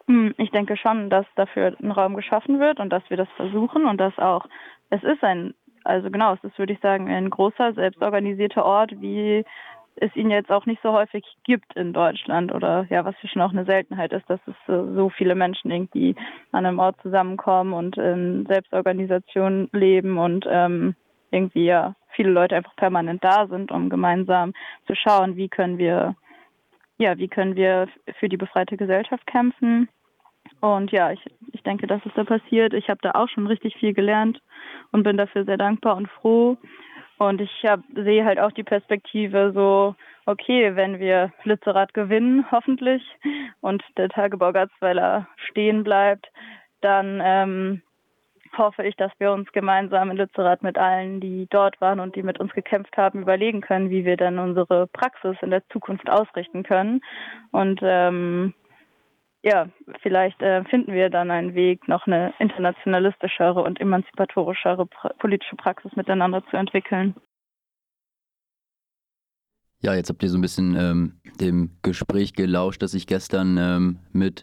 Hm, 0.06 0.34
ich 0.38 0.50
denke 0.50 0.76
schon, 0.76 1.10
dass 1.10 1.26
dafür 1.36 1.76
ein 1.80 1.90
Raum 1.90 2.16
geschaffen 2.16 2.60
wird 2.60 2.80
und 2.80 2.90
dass 2.90 3.02
wir 3.08 3.16
das 3.16 3.28
versuchen 3.36 3.86
und 3.86 3.98
dass 3.98 4.18
auch, 4.18 4.46
es 4.90 5.02
ist 5.02 5.22
ein 5.22 5.54
also 5.84 6.10
genau, 6.10 6.34
es 6.34 6.44
ist, 6.44 6.58
würde 6.58 6.74
ich 6.74 6.80
sagen, 6.80 7.08
ein 7.08 7.30
großer, 7.30 7.72
selbstorganisierter 7.72 8.64
Ort, 8.64 9.00
wie 9.00 9.44
es 9.96 10.14
ihn 10.14 10.30
jetzt 10.30 10.50
auch 10.50 10.66
nicht 10.66 10.80
so 10.82 10.92
häufig 10.92 11.24
gibt 11.44 11.74
in 11.76 11.92
Deutschland 11.92 12.52
oder 12.52 12.86
ja, 12.90 13.04
was 13.04 13.16
ja 13.22 13.28
schon 13.28 13.42
auch 13.42 13.50
eine 13.50 13.64
Seltenheit 13.64 14.12
ist, 14.12 14.28
dass 14.28 14.38
es 14.46 14.54
so 14.66 15.08
viele 15.08 15.34
Menschen 15.34 15.70
irgendwie 15.70 16.14
an 16.52 16.66
einem 16.66 16.78
Ort 16.78 17.00
zusammenkommen 17.02 17.72
und 17.72 17.96
in 17.96 18.46
Selbstorganisation 18.46 19.68
leben 19.72 20.18
und 20.18 20.46
ähm, 20.48 20.94
irgendwie 21.30 21.66
ja 21.66 21.94
viele 22.10 22.30
Leute 22.30 22.56
einfach 22.56 22.74
permanent 22.76 23.22
da 23.22 23.46
sind, 23.46 23.70
um 23.70 23.90
gemeinsam 23.90 24.52
zu 24.86 24.94
schauen, 24.94 25.36
wie 25.36 25.48
können 25.48 25.78
wir 25.78 26.14
ja, 27.00 27.16
wie 27.16 27.28
können 27.28 27.54
wir 27.54 27.88
für 28.18 28.28
die 28.28 28.36
befreite 28.36 28.76
Gesellschaft 28.76 29.24
kämpfen 29.26 29.88
und 30.60 30.90
ja, 30.90 31.12
ich, 31.12 31.20
ich 31.52 31.62
denke, 31.62 31.86
das 31.86 32.04
ist 32.04 32.16
da 32.16 32.24
passiert. 32.24 32.74
Ich 32.74 32.88
habe 32.88 33.00
da 33.02 33.12
auch 33.12 33.28
schon 33.28 33.46
richtig 33.46 33.76
viel 33.76 33.94
gelernt 33.94 34.40
und 34.92 35.02
bin 35.02 35.16
dafür 35.16 35.44
sehr 35.44 35.56
dankbar 35.56 35.96
und 35.96 36.08
froh. 36.08 36.56
Und 37.18 37.40
ich 37.40 37.64
hab, 37.64 37.80
sehe 37.94 38.24
halt 38.24 38.38
auch 38.38 38.52
die 38.52 38.64
Perspektive 38.64 39.52
so, 39.54 39.94
okay, 40.26 40.76
wenn 40.76 41.00
wir 41.00 41.32
Lützerath 41.44 41.94
gewinnen, 41.94 42.46
hoffentlich, 42.50 43.02
und 43.60 43.82
der 43.96 44.08
Tagebau 44.08 44.52
Gatzweiler 44.52 45.26
stehen 45.50 45.82
bleibt, 45.82 46.30
dann 46.80 47.20
ähm, 47.22 47.82
hoffe 48.56 48.84
ich, 48.84 48.96
dass 48.96 49.12
wir 49.18 49.32
uns 49.32 49.50
gemeinsam 49.52 50.10
in 50.10 50.16
Lützerath 50.16 50.62
mit 50.62 50.78
allen, 50.78 51.20
die 51.20 51.46
dort 51.50 51.80
waren 51.80 52.00
und 52.00 52.16
die 52.16 52.22
mit 52.22 52.40
uns 52.40 52.52
gekämpft 52.52 52.96
haben, 52.96 53.22
überlegen 53.22 53.60
können, 53.60 53.90
wie 53.90 54.04
wir 54.04 54.16
dann 54.16 54.38
unsere 54.38 54.86
Praxis 54.86 55.36
in 55.42 55.50
der 55.50 55.66
Zukunft 55.68 56.08
ausrichten 56.08 56.62
können. 56.62 57.00
Und 57.50 57.80
ähm, 57.82 58.54
ja, 59.42 59.68
vielleicht 60.02 60.40
äh, 60.42 60.64
finden 60.64 60.92
wir 60.92 61.10
dann 61.10 61.30
einen 61.30 61.54
Weg, 61.54 61.86
noch 61.88 62.06
eine 62.06 62.34
internationalistischere 62.38 63.62
und 63.62 63.80
emanzipatorischere 63.80 64.86
pra 64.86 65.10
politische 65.18 65.56
Praxis 65.56 65.94
miteinander 65.96 66.44
zu 66.50 66.56
entwickeln. 66.56 67.14
Ja, 69.80 69.94
jetzt 69.94 70.10
habt 70.10 70.22
ihr 70.24 70.28
so 70.28 70.38
ein 70.38 70.42
bisschen 70.42 70.74
ähm, 70.76 71.20
dem 71.40 71.78
Gespräch 71.82 72.32
gelauscht, 72.32 72.82
das 72.82 72.94
ich 72.94 73.06
gestern 73.06 73.56
ähm, 73.58 73.98
mit 74.12 74.42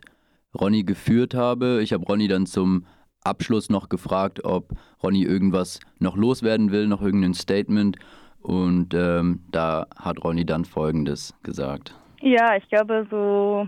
Ronny 0.58 0.84
geführt 0.84 1.34
habe. 1.34 1.82
Ich 1.82 1.92
habe 1.92 2.06
Ronny 2.06 2.30
dann 2.30 2.46
zum 2.46 2.86
Abschluss 3.26 3.70
noch 3.70 3.90
gefragt, 3.90 4.44
ob 4.44 4.70
Ronny 5.04 5.24
irgendwas 5.24 5.80
noch 6.00 6.16
loswerden 6.16 6.72
will, 6.72 6.88
noch 6.88 7.02
irgendein 7.02 7.34
Statement. 7.34 7.98
Und 8.42 8.94
ähm, 8.94 9.42
da 9.52 9.88
hat 9.98 10.24
Ronny 10.24 10.46
dann 10.46 10.66
Folgendes 10.66 11.34
gesagt. 11.44 11.96
Ja, 12.22 12.56
ich 12.56 12.68
glaube, 12.70 13.08
so 13.10 13.68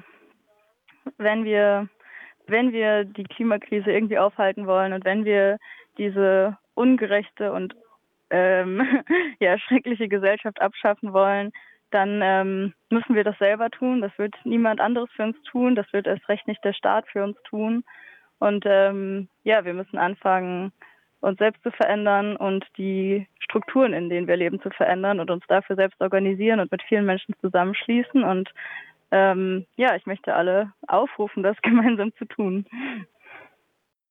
wenn 1.17 1.45
wir, 1.45 1.87
wenn 2.47 2.71
wir 2.71 3.05
die 3.05 3.23
Klimakrise 3.23 3.91
irgendwie 3.91 4.19
aufhalten 4.19 4.67
wollen 4.67 4.93
und 4.93 5.05
wenn 5.05 5.25
wir 5.25 5.57
diese 5.97 6.57
ungerechte 6.75 7.51
und 7.51 7.75
ähm, 8.29 8.81
ja, 9.39 9.57
schreckliche 9.57 10.07
Gesellschaft 10.07 10.61
abschaffen 10.61 11.13
wollen, 11.13 11.51
dann 11.91 12.19
ähm, 12.21 12.73
müssen 12.89 13.15
wir 13.15 13.23
das 13.23 13.37
selber 13.37 13.69
tun. 13.69 14.01
Das 14.01 14.11
wird 14.17 14.35
niemand 14.43 14.81
anderes 14.81 15.09
für 15.15 15.23
uns 15.23 15.41
tun. 15.43 15.75
Das 15.75 15.91
wird 15.93 16.05
erst 16.05 16.27
recht 16.27 16.47
nicht 16.47 16.63
der 16.63 16.73
Staat 16.73 17.05
für 17.07 17.23
uns 17.23 17.37
tun. 17.43 17.83
Und 18.39 18.65
ähm, 18.67 19.27
ja, 19.43 19.65
wir 19.65 19.73
müssen 19.73 19.97
anfangen, 19.97 20.71
uns 21.21 21.39
selbst 21.39 21.63
zu 21.63 21.71
verändern 21.71 22.35
und 22.35 22.65
die 22.77 23.27
Strukturen, 23.39 23.93
in 23.93 24.09
denen 24.09 24.27
wir 24.27 24.37
leben, 24.37 24.61
zu 24.61 24.69
verändern 24.69 25.19
und 25.19 25.31
uns 25.31 25.43
dafür 25.47 25.75
selbst 25.75 25.99
organisieren 25.99 26.59
und 26.59 26.71
mit 26.71 26.83
vielen 26.83 27.05
Menschen 27.05 27.33
zusammenschließen 27.41 28.23
und 28.23 28.51
ähm, 29.09 29.65
ja, 29.77 29.95
ich 29.95 30.05
möchte 30.05 30.35
alle 30.35 30.73
aufrufen, 30.87 31.43
das 31.43 31.57
gemeinsam 31.61 32.13
zu 32.15 32.25
tun. 32.25 32.65